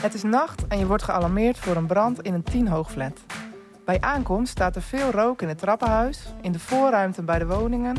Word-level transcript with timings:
Het 0.00 0.14
is 0.14 0.22
nacht 0.22 0.66
en 0.66 0.78
je 0.78 0.86
wordt 0.86 1.02
gealarmeerd 1.02 1.58
voor 1.58 1.76
een 1.76 1.86
brand 1.86 2.22
in 2.22 2.34
een 2.34 2.42
tienhoog 2.42 2.90
flat. 2.90 3.20
Bij 3.84 4.00
aankomst 4.00 4.50
staat 4.50 4.76
er 4.76 4.82
veel 4.82 5.10
rook 5.10 5.42
in 5.42 5.48
het 5.48 5.58
trappenhuis, 5.58 6.34
in 6.40 6.52
de 6.52 6.58
voorruimte 6.58 7.22
bij 7.22 7.38
de 7.38 7.46
woningen 7.46 7.96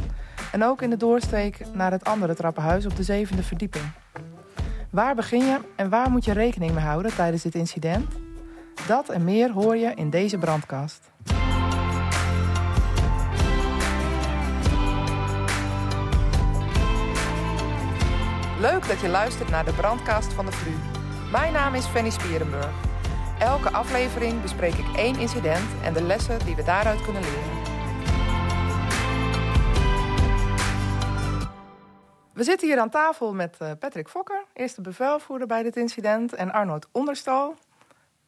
en 0.52 0.64
ook 0.64 0.82
in 0.82 0.90
de 0.90 0.98
doorsteek 0.98 1.60
naar 1.74 1.92
het 1.92 2.04
andere 2.04 2.36
trappenhuis 2.36 2.86
op 2.86 2.96
de 2.96 3.04
zevende 3.04 3.44
verdieping. 3.44 3.84
Waar 4.90 5.16
begin 5.16 5.46
je 5.46 5.60
en 5.76 5.90
waar 5.90 6.12
moet 6.12 6.26
je 6.26 6.32
rekening 6.32 6.74
mee 6.74 6.84
houden 6.84 7.16
tijdens 7.16 7.44
dit 7.44 7.56
incident? 7.56 8.14
Dat 8.88 9.10
en 9.10 9.24
meer 9.24 9.52
hoor 9.52 9.76
je 9.76 9.94
in 9.96 10.10
deze 10.10 10.38
brandkast. 10.38 11.12
Leuk 18.60 18.88
dat 18.88 19.00
je 19.00 19.10
luistert 19.10 19.50
naar 19.50 19.66
de 19.66 19.74
brandkast 19.74 20.34
van 20.34 20.46
de 20.46 20.52
VRU. 20.52 20.91
Mijn 21.32 21.54
naam 21.54 21.74
is 21.74 21.86
Fanny 21.86 22.10
Spierenburg. 22.10 22.72
Elke 23.40 23.72
aflevering 23.72 24.42
bespreek 24.42 24.74
ik 24.74 24.96
één 24.96 25.20
incident 25.20 25.82
en 25.84 25.94
de 25.94 26.04
lessen 26.04 26.46
die 26.46 26.56
we 26.56 26.64
daaruit 26.64 27.02
kunnen 27.02 27.22
leren. 27.22 27.62
We 32.34 32.44
zitten 32.44 32.68
hier 32.68 32.80
aan 32.80 32.90
tafel 32.90 33.34
met 33.34 33.56
eh, 33.60 33.72
Patrick 33.80 34.10
Fokker, 34.10 34.44
eerste 34.54 34.82
bevelvoerder 34.82 35.48
bij 35.48 35.64
dit 35.64 35.76
incident, 35.76 36.34
en 36.34 36.52
Arnold 36.52 36.88
Onderstal, 36.92 37.56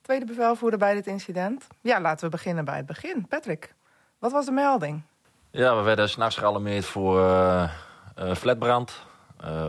tweede 0.01 0.25
bevelvoerder 0.25 0.79
bij 0.79 0.93
dit 0.93 1.07
incident. 1.07 1.67
Ja, 1.81 2.01
laten 2.01 2.25
we 2.25 2.31
beginnen 2.31 2.65
bij 2.65 2.77
het 2.77 2.85
begin. 2.85 3.27
Patrick, 3.27 3.73
wat 4.19 4.31
was 4.31 4.45
de 4.45 4.51
melding? 4.51 5.01
Ja, 5.51 5.75
we 5.75 5.81
werden 5.81 6.09
s'nachts 6.09 6.37
gealarmeerd 6.37 6.85
voor 6.85 7.19
uh, 7.19 7.69
flatbrand. 8.35 9.05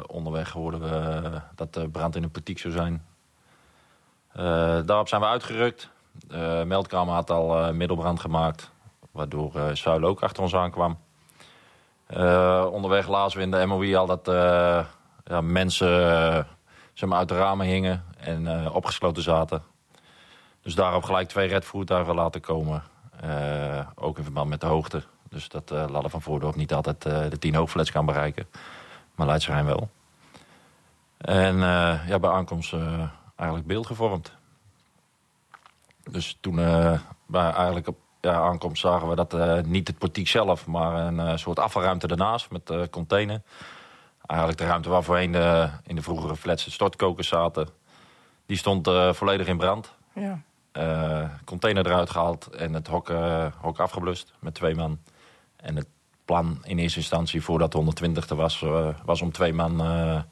Onderweg 0.06 0.50
hoorden 0.50 0.80
we 0.80 1.40
dat 1.54 1.74
de 1.74 1.88
brand 1.88 2.16
in 2.16 2.22
een 2.22 2.30
portiek 2.30 2.58
zou 2.58 2.74
zijn. 2.74 3.13
Daarop 4.86 5.08
zijn 5.08 5.20
we 5.20 5.26
uitgerukt. 5.26 5.88
De 6.12 6.62
meldkamer 6.66 7.14
had 7.14 7.30
al 7.30 7.72
middelbrand 7.74 8.20
gemaakt, 8.20 8.70
waardoor 9.10 9.52
Zuil 9.72 10.02
ook 10.02 10.22
achter 10.22 10.42
ons 10.42 10.54
aankwam. 10.54 10.98
onderweg 12.70 13.08
lazen 13.08 13.38
we 13.38 13.44
in 13.44 13.50
de 13.50 13.66
MOI 13.66 13.94
al 13.94 14.06
dat 14.06 14.26
ja, 15.24 15.40
mensen 15.40 15.88
zeg 16.92 17.08
maar, 17.08 17.18
uit 17.18 17.28
de 17.28 17.36
ramen 17.36 17.66
hingen 17.66 18.04
en 18.16 18.70
opgesloten 18.70 19.22
zaten. 19.22 19.62
Dus 20.62 20.74
daarop 20.74 21.02
gelijk 21.02 21.28
twee 21.28 21.48
redvoertuigen 21.48 22.14
laten 22.14 22.40
komen. 22.40 22.82
ook 23.94 24.18
in 24.18 24.24
verband 24.24 24.48
met 24.48 24.60
de 24.60 24.66
hoogte. 24.66 25.02
Dus 25.34 25.48
dat 25.48 25.70
uh, 25.72 25.84
Ladder 25.88 26.10
van 26.10 26.22
Voordorp 26.22 26.54
niet 26.54 26.74
altijd 26.74 27.06
uh, 27.06 27.30
de 27.30 27.38
tien 27.38 27.54
hoogflats 27.54 27.90
kan 27.90 28.06
bereiken. 28.06 28.46
Maar 29.14 29.26
Leidsrijn 29.26 29.64
wel. 29.64 29.88
En 31.18 31.58
ja, 32.06 32.18
bij 32.18 32.30
aankomst 32.30 32.74
eigenlijk 33.44 33.66
beeld 33.66 33.86
gevormd. 33.86 34.32
Dus 36.10 36.38
toen 36.40 36.54
bij 37.26 37.50
eigenlijk 37.52 37.88
op 37.88 37.96
ja, 38.20 38.34
aankomst 38.34 38.80
zagen 38.80 39.08
we 39.08 39.14
dat 39.14 39.66
niet 39.66 39.88
het 39.88 39.98
portiek 39.98 40.28
zelf... 40.28 40.66
maar 40.66 41.06
een 41.06 41.38
soort 41.38 41.58
afvalruimte 41.58 42.06
ernaast 42.06 42.50
met 42.50 42.90
container. 42.90 43.42
Eigenlijk 44.26 44.60
de 44.60 44.66
ruimte 44.66 44.88
waar 44.88 45.02
voorheen 45.02 45.32
de, 45.32 45.68
in 45.86 45.94
de 45.94 46.02
vroegere 46.02 46.36
flats 46.36 46.64
de 46.64 46.70
stortkokers 46.70 47.28
zaten. 47.28 47.68
Die 48.46 48.56
stond 48.56 48.90
volledig 49.10 49.46
in 49.46 49.56
brand. 49.56 49.94
Ja. 50.14 50.40
container 51.44 51.86
eruit 51.86 52.10
gehaald 52.10 52.46
en 52.46 52.72
het 52.72 52.86
hok, 52.86 53.12
hok 53.60 53.78
afgeblust 53.78 54.32
met 54.38 54.54
twee 54.54 54.74
man. 54.74 54.98
En 55.56 55.76
het 55.76 55.88
plan 56.24 56.58
in 56.62 56.78
eerste 56.78 56.98
instantie, 56.98 57.42
voordat 57.42 57.70
de 57.70 57.76
120 57.76 58.28
er 58.28 58.36
was, 58.36 58.62
uh, 58.62 58.88
was 59.04 59.22
om 59.22 59.32
twee 59.32 59.52
man 59.52 59.80
uh, 59.80 60.22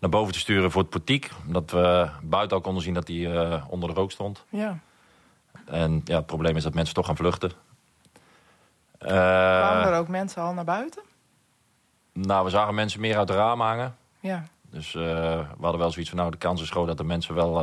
naar 0.00 0.10
boven 0.10 0.32
te 0.32 0.38
sturen 0.38 0.70
voor 0.70 0.80
het 0.80 0.90
portiek. 0.90 1.30
Omdat 1.46 1.70
we 1.70 2.10
buiten 2.22 2.56
al 2.56 2.62
konden 2.62 2.82
zien 2.82 2.94
dat 2.94 3.08
hij 3.08 3.16
uh, 3.16 3.64
onder 3.68 3.88
de 3.88 3.94
rook 3.94 4.10
stond. 4.10 4.44
Ja. 4.48 4.78
En 5.66 6.00
ja, 6.04 6.16
het 6.16 6.26
probleem 6.26 6.56
is 6.56 6.62
dat 6.62 6.74
mensen 6.74 6.94
toch 6.94 7.06
gaan 7.06 7.16
vluchten. 7.16 7.52
Kwamen 8.98 9.86
er 9.86 9.98
ook 9.98 10.08
mensen 10.08 10.42
al 10.42 10.52
naar 10.52 10.64
buiten? 10.64 11.02
Nou, 12.12 12.44
we 12.44 12.50
zagen 12.50 12.74
mensen 12.74 13.00
meer 13.00 13.18
uit 13.18 13.28
de 13.28 13.34
raam 13.34 13.60
hangen. 13.60 13.96
Ja. 14.20 14.44
Dus 14.70 14.92
we 14.92 15.44
hadden 15.60 15.80
wel 15.80 15.90
zoiets 15.90 16.10
van, 16.10 16.18
nou, 16.18 16.30
de 16.30 16.36
kans 16.36 16.62
is 16.62 16.70
groot 16.70 16.86
dat 16.86 16.96
de 16.96 17.04
mensen 17.04 17.34
wel 17.34 17.60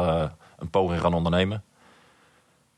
een 0.57 0.69
poging 0.69 1.01
gaan 1.01 1.13
ondernemen. 1.13 1.63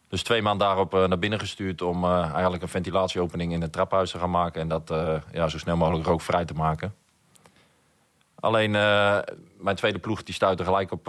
Dus 0.07 0.23
twee 0.23 0.41
maanden 0.41 0.67
daarop 0.67 0.93
uh, 0.93 1.05
naar 1.05 1.19
binnen 1.19 1.39
gestuurd 1.39 1.81
om 1.81 2.05
eigenlijk 2.05 2.61
een 2.61 2.69
ventilatieopening 2.69 3.51
in 3.51 3.61
het 3.61 3.71
traphuis 3.71 4.11
te 4.11 4.19
gaan 4.19 4.31
maken. 4.31 4.61
En 4.61 4.67
dat 4.67 4.93
ja, 5.31 5.47
zo 5.47 5.57
snel 5.57 5.77
mogelijk 5.77 6.05
rookvrij 6.05 6.45
te 6.45 6.53
maken. 6.53 6.95
Alleen 8.39 8.71
mijn 9.57 9.75
tweede 9.75 9.99
ploeg 9.99 10.23
die 10.23 10.33
stuitte 10.33 10.63
gelijk 10.63 10.91
op, 10.91 11.07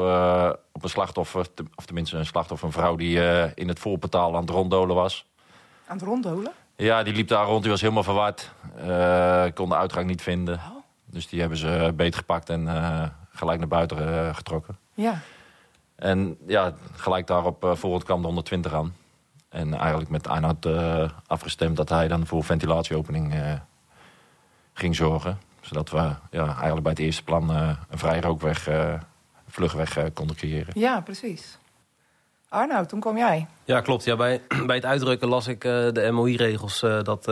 op 0.72 0.82
een 0.82 0.88
slachtoffer. 0.88 1.54
Te, 1.54 1.64
of 1.74 1.84
tenminste 1.84 2.16
een 2.16 2.26
slachtoffer, 2.26 2.66
een 2.66 2.72
vrouw 2.72 2.96
die 2.96 3.18
in 3.54 3.68
het 3.68 3.78
voorportaal 3.78 4.34
aan 4.34 4.40
het 4.40 4.50
ronddolen 4.50 4.96
was. 4.96 5.26
Aan 5.86 5.96
het 5.96 6.06
ronddolen? 6.06 6.52
Ja, 6.76 7.02
die 7.02 7.14
liep 7.14 7.28
daar 7.28 7.46
rond. 7.46 7.62
Die 7.62 7.70
was 7.70 7.80
helemaal 7.80 8.02
verward. 8.02 8.52
kon 9.54 9.68
de 9.68 9.76
uitgang 9.76 10.06
niet 10.06 10.22
vinden. 10.22 10.54
Oh. 10.54 10.76
Dus 11.04 11.28
die 11.28 11.40
hebben 11.40 11.58
ze 11.58 11.92
beetgepakt 11.96 12.48
en 12.48 12.68
gelijk 13.32 13.58
naar 13.58 13.68
buiten 13.68 14.34
getrokken. 14.34 14.78
Ja. 14.94 15.20
En 16.00 16.38
ja, 16.46 16.74
gelijk 16.92 17.26
daarop 17.26 17.64
uh, 17.64 17.74
volgend 17.74 18.04
kwam 18.04 18.20
de 18.20 18.26
120 18.26 18.74
aan. 18.74 18.94
En 19.48 19.74
eigenlijk 19.74 20.10
met 20.10 20.28
Arnoud 20.28 20.68
afgestemd 21.26 21.76
dat 21.76 21.88
hij 21.88 22.08
dan 22.08 22.26
voor 22.26 22.44
ventilatieopening 22.44 23.34
ging 24.72 24.96
zorgen. 24.96 25.38
Zodat 25.60 25.90
we 25.90 26.14
ja, 26.30 26.46
eigenlijk 26.46 26.82
bij 26.82 26.92
het 26.92 27.00
eerste 27.00 27.24
plan 27.24 27.50
een 27.50 27.98
vrij 27.98 28.20
rookweg, 28.20 28.68
vlugweg 29.48 30.12
konden 30.12 30.36
creëren. 30.36 30.72
Ja, 30.74 31.00
precies. 31.00 31.58
Arnoud, 32.48 32.88
toen 32.88 33.00
kwam 33.00 33.16
jij. 33.16 33.46
Ja, 33.64 33.80
klopt. 33.80 34.04
Ja, 34.04 34.16
bij, 34.16 34.42
bij 34.66 34.76
het 34.76 34.84
uitdrukken 34.84 35.28
las 35.28 35.46
ik 35.46 35.60
de 35.60 36.08
MOI-regels 36.12 36.80
dat 36.80 37.28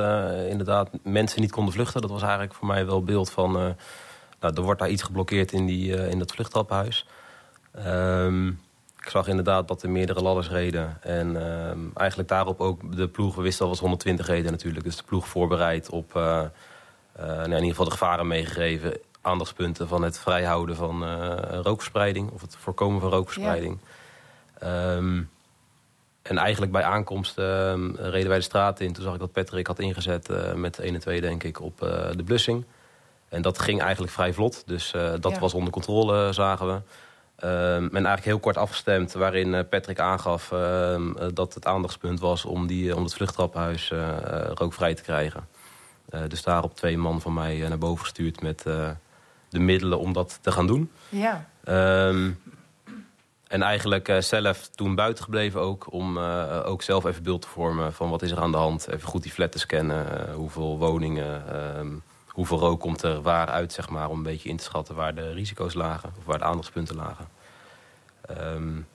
inderdaad 0.48 0.88
mensen 1.02 1.40
niet 1.40 1.50
konden 1.50 1.74
vluchten. 1.74 2.00
Dat 2.00 2.10
was 2.10 2.22
eigenlijk 2.22 2.54
voor 2.54 2.66
mij 2.66 2.86
wel 2.86 3.02
beeld 3.02 3.30
van... 3.30 3.52
nou, 4.40 4.54
er 4.54 4.62
wordt 4.62 4.80
daar 4.80 4.90
iets 4.90 5.02
geblokkeerd 5.02 5.52
in, 5.52 5.66
die, 5.66 6.08
in 6.08 6.18
dat 6.18 6.32
vluchttrappenhuis. 6.32 7.06
Um, 7.86 8.60
ik 9.00 9.08
zag 9.14 9.28
inderdaad 9.28 9.68
dat 9.68 9.82
er 9.82 9.90
meerdere 9.90 10.22
ladders 10.22 10.48
reden. 10.48 10.96
En 11.02 11.36
um, 11.68 11.90
eigenlijk 11.94 12.28
daarop 12.28 12.60
ook 12.60 12.96
de 12.96 13.08
ploeg, 13.08 13.34
we 13.34 13.42
wisten 13.42 13.64
al 13.64 13.70
was 13.70 13.80
120 13.80 14.26
reden 14.26 14.50
natuurlijk. 14.50 14.84
Dus 14.84 14.96
de 14.96 15.02
ploeg 15.02 15.28
voorbereid 15.28 15.90
op 15.90 16.14
nou, 17.26 17.44
in 17.44 17.52
ieder 17.52 17.68
geval 17.68 17.84
de 17.84 17.90
gevaren 17.90 18.26
meegegeven. 18.26 18.98
Aandachtspunten 19.20 19.88
van 19.88 20.02
het 20.02 20.18
vrijhouden 20.18 20.76
van 20.76 21.02
uh, 21.02 21.36
rookverspreiding. 21.62 22.30
Of 22.30 22.40
het 22.40 22.56
voorkomen 22.56 23.00
van 23.00 23.10
rookverspreiding. 23.10 23.78
Ja. 24.60 24.94
Um, 24.96 25.30
en 26.22 26.38
eigenlijk 26.38 26.72
bij 26.72 26.82
aankomst 26.82 27.36
reden 27.36 28.28
wij 28.28 28.36
de 28.36 28.40
straat 28.40 28.80
in. 28.80 28.92
Toen 28.92 29.04
zag 29.04 29.12
ik 29.14 29.20
dat 29.20 29.32
Patrick 29.32 29.66
had 29.66 29.78
ingezet 29.78 30.28
met 30.54 30.78
1 30.78 30.94
en 30.94 31.00
2 31.00 31.20
denk 31.20 31.42
ik 31.42 31.60
op 31.60 31.78
de 32.16 32.22
blussing. 32.24 32.64
En 33.28 33.42
dat 33.42 33.58
ging 33.58 33.80
eigenlijk 33.80 34.12
vrij 34.12 34.32
vlot. 34.32 34.62
Dus 34.66 34.90
dat 35.20 35.32
ja. 35.32 35.38
was 35.38 35.54
onder 35.54 35.72
controle, 35.72 36.32
zagen 36.32 36.66
we. 36.66 36.72
Um, 36.72 37.84
en 37.84 37.92
eigenlijk 37.92 38.24
heel 38.24 38.38
kort 38.38 38.56
afgestemd 38.56 39.12
waarin 39.12 39.68
Patrick 39.68 39.98
aangaf 39.98 40.48
dat 41.34 41.54
het 41.54 41.66
aandachtspunt 41.66 42.20
was 42.20 42.44
om, 42.44 42.66
die, 42.66 42.96
om 42.96 43.02
het 43.02 43.14
vluchttrappenhuis 43.14 43.90
uh, 43.90 44.16
rookvrij 44.54 44.94
te 44.94 45.02
krijgen. 45.02 45.48
Dus 46.28 46.42
daarop 46.42 46.74
twee 46.74 46.98
man 46.98 47.20
van 47.20 47.34
mij 47.34 47.68
naar 47.68 47.78
boven 47.78 48.04
gestuurd 48.04 48.42
met 48.42 48.62
de 49.48 49.58
middelen 49.58 49.98
om 49.98 50.12
dat 50.12 50.38
te 50.42 50.52
gaan 50.52 50.66
doen. 50.66 50.90
Ja. 51.08 51.48
Um, 52.08 52.40
en 53.48 53.62
eigenlijk 53.62 54.16
zelf 54.18 54.68
toen 54.68 54.94
buiten 54.94 55.24
gebleven 55.24 55.60
ook 55.60 55.92
om 55.92 56.18
ook 56.18 56.82
zelf 56.82 57.04
even 57.04 57.22
beeld 57.22 57.42
te 57.42 57.48
vormen 57.48 57.92
van 57.92 58.10
wat 58.10 58.22
is 58.22 58.30
er 58.30 58.40
aan 58.40 58.50
de 58.50 58.56
hand. 58.56 58.88
Even 58.88 59.08
goed 59.08 59.22
die 59.22 59.32
flat 59.32 59.52
te 59.52 59.58
scannen, 59.58 60.32
hoeveel 60.32 60.78
woningen, 60.78 61.56
um, 61.78 62.02
hoeveel 62.26 62.58
rook 62.58 62.80
komt 62.80 63.02
er 63.02 63.22
waar 63.22 63.46
uit, 63.46 63.72
zeg 63.72 63.88
maar, 63.88 64.08
om 64.08 64.16
een 64.16 64.22
beetje 64.22 64.48
in 64.48 64.56
te 64.56 64.64
schatten 64.64 64.94
waar 64.94 65.14
de 65.14 65.32
risico's 65.32 65.74
lagen, 65.74 66.12
of 66.18 66.24
waar 66.24 66.38
de 66.38 66.44
aandachtspunten 66.44 66.96
lagen. 66.96 67.28
Um, 68.30 68.86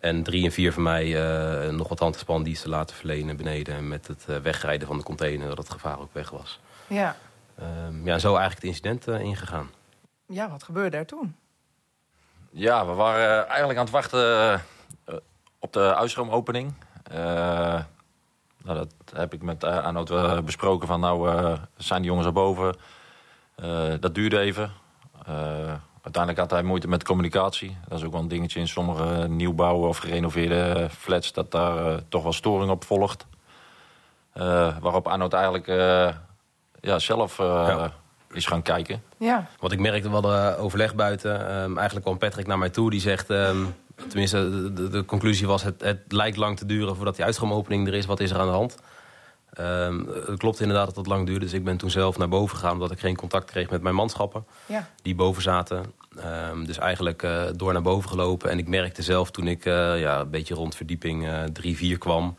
en 0.00 0.22
drie 0.22 0.44
en 0.44 0.52
vier 0.52 0.72
van 0.72 0.82
mij 0.82 1.06
uh, 1.06 1.70
nog 1.70 1.88
wat 1.88 1.98
handgespandiensten 1.98 2.70
laten 2.70 2.96
verlenen 2.96 3.36
beneden 3.36 3.88
met 3.88 4.06
het 4.06 4.26
uh, 4.30 4.36
wegrijden 4.36 4.88
van 4.88 4.96
de 4.96 5.04
container, 5.04 5.48
dat 5.48 5.58
het 5.58 5.70
gevaar 5.70 6.00
ook 6.00 6.12
weg 6.12 6.30
was. 6.30 6.60
Ja. 6.86 7.16
Um, 7.60 8.06
ja, 8.06 8.12
en 8.12 8.20
zo 8.20 8.36
eigenlijk 8.36 8.54
het 8.54 8.64
incident 8.64 9.08
uh, 9.08 9.20
ingegaan. 9.20 9.70
Ja, 10.26 10.50
wat 10.50 10.62
gebeurde 10.62 10.96
er 10.96 11.06
toen? 11.06 11.36
Ja, 12.50 12.86
we 12.86 12.92
waren 12.92 13.46
eigenlijk 13.46 13.78
aan 13.78 13.84
het 13.84 13.94
wachten 13.94 14.62
op 15.58 15.72
de 15.72 15.94
uitstroomopening. 15.94 16.74
Nou, 18.64 18.78
dat 18.78 18.92
heb 19.12 19.34
ik 19.34 19.42
met 19.42 19.64
Arnoud 19.64 20.10
uh, 20.10 20.40
besproken 20.40 20.88
van 20.88 21.00
nou 21.00 21.30
uh, 21.30 21.58
zijn 21.76 22.00
die 22.00 22.10
jongens 22.10 22.26
er 22.26 22.32
boven. 22.32 22.76
Uh, 23.56 23.94
dat 24.00 24.14
duurde 24.14 24.38
even. 24.38 24.72
Uiteindelijk 26.08 26.38
had 26.38 26.50
hij 26.50 26.68
moeite 26.68 26.88
met 26.88 27.04
communicatie. 27.04 27.76
Dat 27.88 27.98
is 27.98 28.04
ook 28.04 28.12
wel 28.12 28.20
een 28.20 28.28
dingetje 28.28 28.60
in 28.60 28.68
sommige 28.68 29.28
nieuwbouwen 29.28 29.88
of 29.88 29.98
gerenoveerde 29.98 30.88
flats... 30.98 31.32
dat 31.32 31.50
daar 31.50 32.00
toch 32.08 32.22
wel 32.22 32.32
storing 32.32 32.70
op 32.70 32.84
volgt. 32.84 33.26
waarop 34.80 35.08
Arnoud 35.08 35.32
eigenlijk 35.32 35.66
ja, 36.80 36.98
zelf 36.98 37.36
ja. 37.36 37.92
is 38.32 38.46
gaan 38.46 38.62
kijken. 38.62 39.02
Ja. 39.16 39.48
Want 39.58 39.72
ik 39.72 39.78
merkte 39.78 40.10
wel 40.10 40.20
de 40.20 40.56
overleg 40.58 40.94
buiten. 40.94 41.62
Um, 41.62 41.76
eigenlijk 41.76 42.06
kwam 42.06 42.18
Patrick 42.18 42.46
naar 42.46 42.58
mij 42.58 42.70
toe. 42.70 42.90
Die 42.90 43.00
zegt... 43.00 43.30
Um, 43.30 43.74
tenminste, 44.08 44.72
de, 44.72 44.88
de, 44.88 45.04
conclusie 45.04 45.46
was... 45.46 45.62
Het, 45.62 45.82
het 45.82 46.00
lijkt 46.08 46.36
lang 46.36 46.56
te 46.56 46.66
duren 46.66 46.96
voordat 46.96 47.16
die 47.16 47.24
uitstroomopening 47.24 47.86
er 47.86 47.94
is. 47.94 48.06
Wat 48.06 48.20
is 48.20 48.30
er 48.30 48.38
aan 48.38 48.46
de 48.46 48.52
hand? 48.52 48.78
Um, 49.60 50.08
het 50.26 50.38
klopt 50.38 50.60
inderdaad 50.60 50.86
dat 50.86 50.96
het 50.96 51.06
lang 51.06 51.26
duurde. 51.26 51.44
Dus 51.44 51.54
ik 51.54 51.64
ben 51.64 51.76
toen 51.76 51.90
zelf 51.90 52.18
naar 52.18 52.28
boven 52.28 52.56
gegaan... 52.56 52.72
omdat 52.72 52.90
ik 52.90 52.98
geen 52.98 53.16
contact 53.16 53.50
kreeg 53.50 53.70
met 53.70 53.82
mijn 53.82 53.94
manschappen. 53.94 54.46
Ja. 54.66 54.88
Die 55.02 55.14
boven 55.14 55.42
zaten. 55.42 55.92
Um, 56.24 56.66
dus 56.66 56.78
eigenlijk 56.78 57.22
uh, 57.22 57.42
door 57.56 57.72
naar 57.72 57.82
boven 57.82 58.10
gelopen. 58.10 58.50
En 58.50 58.58
ik 58.58 58.68
merkte 58.68 59.02
zelf 59.02 59.30
toen 59.30 59.46
ik 59.46 59.64
uh, 59.64 60.00
ja, 60.00 60.20
een 60.20 60.30
beetje 60.30 60.54
rond 60.54 60.76
verdieping 60.76 61.28
3, 61.52 61.72
uh, 61.72 61.78
4 61.78 61.98
kwam... 61.98 62.36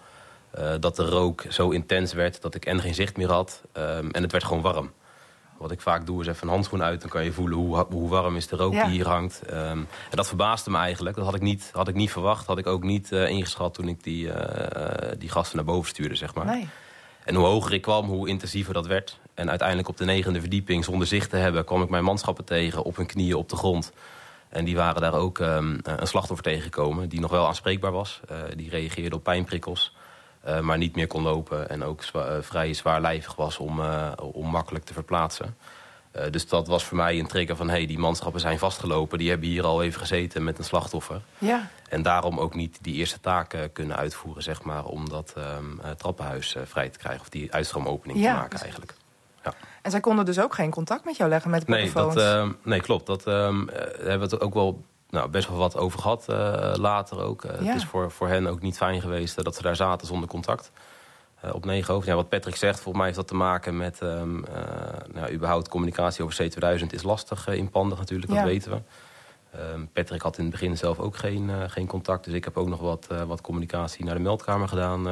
dat 0.79 0.95
de 0.95 1.05
rook 1.05 1.45
zo 1.49 1.69
intens 1.69 2.13
werd 2.13 2.41
dat 2.41 2.55
ik 2.55 2.65
en 2.65 2.79
geen 2.79 2.93
zicht 2.93 3.17
meer 3.17 3.31
had. 3.31 3.61
Um, 3.73 4.11
en 4.11 4.21
het 4.21 4.31
werd 4.31 4.43
gewoon 4.43 4.61
warm. 4.61 4.91
Wat 5.57 5.71
ik 5.71 5.81
vaak 5.81 6.05
doe 6.05 6.21
is 6.21 6.27
even 6.27 6.47
een 6.47 6.53
handschoen 6.53 6.83
uit. 6.83 7.01
Dan 7.01 7.09
kan 7.09 7.23
je 7.23 7.31
voelen 7.31 7.57
hoe, 7.57 7.85
hoe 7.89 8.09
warm 8.09 8.35
is 8.35 8.47
de 8.47 8.55
rook 8.55 8.73
Ja. 8.73 8.83
die 8.83 8.93
hier 8.93 9.07
hangt. 9.07 9.41
Um, 9.51 9.57
en 10.09 10.15
dat 10.15 10.27
verbaasde 10.27 10.69
me 10.71 10.77
eigenlijk. 10.77 11.15
Dat 11.15 11.25
had 11.25 11.35
ik 11.35 11.41
niet, 11.41 11.69
had 11.73 11.87
ik 11.87 11.95
niet 11.95 12.11
verwacht. 12.11 12.45
Had 12.45 12.57
ik 12.57 12.67
ook 12.67 12.83
niet 12.83 13.11
ingeschat 13.11 13.73
toen 13.73 13.87
ik 13.87 14.03
die, 14.03 14.29
die 15.17 15.29
gasten 15.29 15.55
naar 15.55 15.65
boven 15.65 15.89
stuurde, 15.89 16.15
zeg 16.15 16.33
maar. 16.33 16.45
Nee. 16.45 16.67
En 17.23 17.35
hoe 17.35 17.45
hoger 17.45 17.73
ik 17.73 17.81
kwam, 17.81 18.05
hoe 18.05 18.27
intensiever 18.27 18.73
dat 18.73 18.87
werd. 18.87 19.19
En 19.39 19.49
uiteindelijk 19.49 19.87
op 19.87 19.97
de 19.97 20.05
negende 20.05 20.39
verdieping, 20.39 20.83
zonder 20.83 21.07
zicht 21.07 21.29
te 21.29 21.35
hebben... 21.35 21.65
kwam 21.65 21.81
ik 21.81 21.89
mijn 21.89 22.03
manschappen 22.03 22.45
tegen 22.45 22.83
op 22.83 22.95
hun 22.95 23.05
knieën 23.05 23.35
op 23.35 23.49
de 23.49 23.55
grond. 23.55 23.91
En 24.49 24.65
die 24.65 24.75
waren 24.75 25.01
daar 25.01 25.13
ook 25.13 25.39
um, 25.39 25.79
een 25.83 26.07
slachtoffer 26.07 26.45
tegengekomen... 26.45 27.09
die 27.09 27.19
nog 27.19 27.31
wel 27.31 27.47
aanspreekbaar 27.47 27.91
was. 27.91 28.19
Uh, 28.31 28.37
die 28.55 28.69
reageerde 28.69 29.15
op 29.15 29.23
pijnprikkels. 29.23 29.95
Uh, 30.47 30.59
maar 30.59 30.77
niet 30.77 30.95
meer 30.95 31.07
kon 31.07 31.21
lopen 31.21 31.69
en 31.69 31.83
ook 31.83 32.03
zwa 32.03 32.29
uh, 32.29 32.41
vrij 32.41 32.73
zwaarlijvig 32.73 33.35
was 33.35 33.57
om, 33.57 33.81
om 34.17 34.49
makkelijk 34.49 34.85
te 34.85 34.93
verplaatsen. 34.93 35.57
dus 36.31 36.47
dat 36.47 36.67
was 36.67 36.83
voor 36.83 36.97
mij 36.97 37.19
een 37.19 37.27
trigger 37.27 37.55
van... 37.55 37.69
hey, 37.69 37.85
die 37.85 37.99
manschappen 37.99 38.41
zijn 38.41 38.59
vastgelopen, 38.59 39.17
die 39.17 39.29
hebben 39.29 39.47
hier 39.47 39.65
al 39.65 39.83
even 39.83 39.99
gezeten 39.99 40.43
met 40.43 40.57
een 40.57 40.63
slachtoffer. 40.63 41.21
Ja. 41.37 41.69
En 41.89 42.01
daarom 42.01 42.39
ook 42.39 42.55
niet 42.55 42.77
die 42.81 42.95
eerste 42.95 43.19
taken 43.19 43.71
kunnen 43.71 43.97
uitvoeren... 43.97 44.43
Zeg 44.43 44.63
maar, 44.63 44.85
om 44.85 45.09
dat 45.09 45.33
um, 45.37 45.79
trappenhuis 45.97 46.55
vrij 46.65 46.89
te 46.89 46.99
krijgen 46.99 47.21
of 47.21 47.29
die 47.29 47.53
uitstroomopening 47.53 48.19
ja, 48.19 48.33
te 48.33 48.39
maken 48.39 48.59
eigenlijk. 48.59 48.93
Ja. 49.43 49.53
En 49.81 49.91
zij 49.91 49.99
konden 49.99 50.25
dus 50.25 50.39
ook 50.39 50.53
geen 50.53 50.71
contact 50.71 51.05
met 51.05 51.17
jou 51.17 51.29
leggen 51.29 51.51
met 51.51 51.65
de 51.65 51.71
Nee, 51.71 51.83
portofoons? 51.91 52.15
dat, 52.15 52.45
uh, 52.45 52.51
nee 52.63 52.81
klopt. 52.81 53.05
Dat 53.05 53.27
um, 53.27 53.69
hebben 53.97 54.29
we 54.29 54.35
het 54.35 54.41
ook 54.41 54.53
wel 54.53 54.83
nou, 55.09 55.29
best 55.29 55.47
wel 55.47 55.57
wat 55.57 55.77
over 55.77 55.99
gehad 55.99 56.25
uh, 56.29 56.73
later 56.75 57.21
ook. 57.21 57.43
Ja. 57.43 57.53
Het 57.53 57.75
is 57.75 57.85
voor, 57.85 58.11
voor 58.11 58.27
hen 58.27 58.47
ook 58.47 58.61
niet 58.61 58.77
fijn 58.77 59.01
geweest 59.01 59.43
dat 59.43 59.55
ze 59.55 59.61
daar 59.61 59.75
zaten 59.75 60.07
zonder 60.07 60.29
contact. 60.29 60.71
Op 61.51 61.65
negen 61.65 61.93
hoofd. 61.93 62.05
Ja, 62.07 62.15
wat 62.15 62.29
Patrick 62.29 62.55
zegt, 62.55 62.75
volgens 62.75 62.95
mij 62.95 63.05
heeft 63.05 63.17
dat 63.17 63.27
te 63.27 63.35
maken 63.35 63.77
met... 63.77 64.01
Um, 64.01 64.45
nou, 65.13 65.31
überhaupt 65.31 65.69
communicatie 65.69 66.23
over 66.23 66.43
C2000 66.43 66.85
is 66.89 67.03
lastig 67.03 67.47
in 67.47 67.69
Pandig 67.69 67.97
natuurlijk, 67.97 68.31
Ja. 68.31 68.37
dat 68.37 68.47
weten 68.47 68.71
we. 68.71 68.81
Um, 69.73 69.89
Patrick 69.93 70.21
had 70.21 70.37
in 70.37 70.43
het 70.43 70.51
begin 70.51 70.77
zelf 70.77 70.99
ook 70.99 71.17
geen, 71.17 71.69
geen 71.69 71.87
contact. 71.87 72.25
Dus 72.25 72.33
ik 72.33 72.43
heb 72.43 72.57
ook 72.57 72.67
nog 72.67 72.79
wat, 72.79 73.07
wat 73.27 73.41
communicatie 73.41 74.05
naar 74.05 74.15
de 74.15 74.21
meldkamer 74.21 74.67
gedaan... 74.67 75.07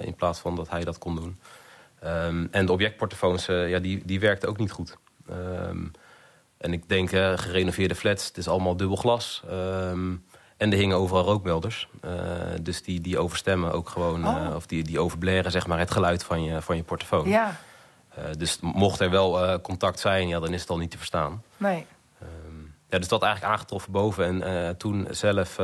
in 0.00 0.14
plaats 0.14 0.38
van 0.38 0.56
dat 0.56 0.70
hij 0.70 0.84
dat 0.84 0.98
kon 0.98 1.16
doen. 1.16 1.38
Um, 2.06 2.48
en 2.50 2.66
de 2.66 2.72
objectportofoons, 2.72 3.46
ja, 3.46 3.78
die, 3.78 4.02
die 4.04 4.20
werkten 4.20 4.48
ook 4.48 4.58
niet 4.58 4.70
goed. 4.70 4.96
Um, 5.30 5.90
en 6.58 6.72
ik 6.72 6.88
denk, 6.88 7.12
uh, 7.12 7.32
gerenoveerde 7.36 7.94
flats, 7.94 8.26
het 8.26 8.36
is 8.36 8.48
allemaal 8.48 8.76
dubbel 8.76 8.96
glas. 8.96 9.42
Um, 9.50 10.24
en 10.56 10.72
er 10.72 10.78
hingen 10.78 10.96
overal 10.96 11.24
rookmelders. 11.24 11.88
Uh, 12.04 12.12
dus 12.62 12.82
die, 12.82 13.00
die 13.00 13.18
overstemmen 13.18 13.72
ook 13.72 13.88
gewoon, 13.88 14.26
Oh. 14.26 14.46
uh, 14.48 14.54
of 14.54 14.66
die, 14.66 14.82
die 14.84 14.98
overblaren 14.98 15.50
zeg 15.50 15.66
maar, 15.66 15.78
het 15.78 15.90
geluid 15.90 16.24
van 16.24 16.42
je, 16.42 16.62
van 16.62 16.76
je 16.76 16.82
portofoon. 16.82 17.28
Ja, 17.28 17.56
dus 18.38 18.58
mocht 18.60 19.00
er 19.00 19.10
wel 19.10 19.60
contact 19.60 20.00
zijn, 20.00 20.28
ja, 20.28 20.40
dan 20.40 20.52
is 20.52 20.60
het 20.60 20.70
al 20.70 20.78
niet 20.78 20.90
te 20.90 20.98
verstaan. 20.98 21.42
nee. 21.56 21.86
Ja, 22.88 22.98
dus 22.98 23.08
dat 23.08 23.22
eigenlijk 23.22 23.52
aangetroffen 23.52 23.92
boven. 23.92 24.42
En 24.42 24.76
toen 24.76 25.06
zelf 25.10 25.56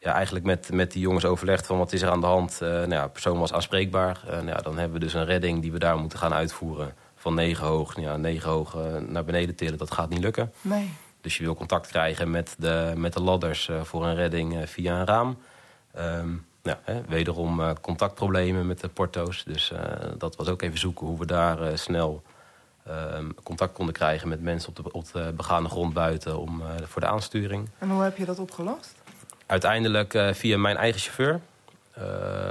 ja, 0.00 0.12
eigenlijk 0.12 0.44
met, 0.44 0.72
met 0.72 0.92
die 0.92 1.00
jongens 1.00 1.24
overlegd 1.24 1.66
van 1.66 1.78
wat 1.78 1.92
is 1.92 2.02
er 2.02 2.10
aan 2.10 2.20
de 2.20 2.26
hand. 2.26 2.58
Uh, 2.62 2.68
nou 2.68 2.90
ja, 2.90 3.08
persoon 3.08 3.38
was 3.38 3.52
aanspreekbaar. 3.52 4.20
Uh, 4.24 4.30
nou 4.30 4.46
ja, 4.46 4.56
dan 4.56 4.78
hebben 4.78 4.98
we 4.98 5.04
dus 5.04 5.14
een 5.14 5.24
redding 5.24 5.62
die 5.62 5.72
we 5.72 5.78
daar 5.78 5.98
moeten 5.98 6.18
gaan 6.18 6.34
uitvoeren. 6.34 6.94
Van 7.16 7.34
negen 7.34 7.66
hoog, 7.66 8.00
ja, 8.00 8.16
negen 8.16 8.50
hoog 8.50 8.74
uh, 8.74 8.96
naar 8.96 9.24
beneden 9.24 9.54
tillen, 9.54 9.78
dat 9.78 9.92
gaat 9.92 10.08
niet 10.08 10.20
lukken. 10.20 10.52
Nee. 10.60 10.90
Dus 11.20 11.36
je 11.36 11.42
wil 11.42 11.54
contact 11.54 11.86
krijgen 11.86 12.30
met 12.30 12.54
de, 12.58 12.92
met 12.96 13.12
de 13.12 13.22
ladders 13.22 13.70
voor 13.82 14.06
een 14.06 14.14
redding 14.14 14.68
via 14.68 15.00
een 15.00 15.06
raam. 15.06 15.38
Um, 15.98 16.46
nou, 16.62 16.78
hè, 16.82 17.00
wederom 17.08 17.80
contactproblemen 17.80 18.66
met 18.66 18.80
de 18.80 18.88
porto's. 18.88 19.44
Dus 19.44 19.72
dat 20.18 20.36
was 20.36 20.48
ook 20.48 20.62
even 20.62 20.78
zoeken 20.78 21.06
hoe 21.06 21.18
we 21.18 21.26
daar 21.26 21.78
snel 21.78 22.22
um, 22.88 23.34
contact 23.42 23.72
konden 23.72 23.94
krijgen 23.94 24.28
met 24.28 24.42
mensen 24.42 24.68
op 24.68 24.76
de, 24.76 24.92
op 24.92 25.12
de 25.12 25.32
begane 25.36 25.68
grond 25.68 25.92
buiten 25.92 26.38
om, 26.38 26.62
voor 26.82 27.00
de 27.00 27.08
aansturing. 27.08 27.68
En 27.78 27.90
hoe 27.90 28.02
heb 28.02 28.16
je 28.16 28.24
dat 28.24 28.38
opgelost? 28.38 28.99
Uiteindelijk 29.50 30.14
uh, 30.14 30.32
via 30.32 30.58
mijn 30.58 30.76
eigen 30.76 31.00
chauffeur. 31.00 31.40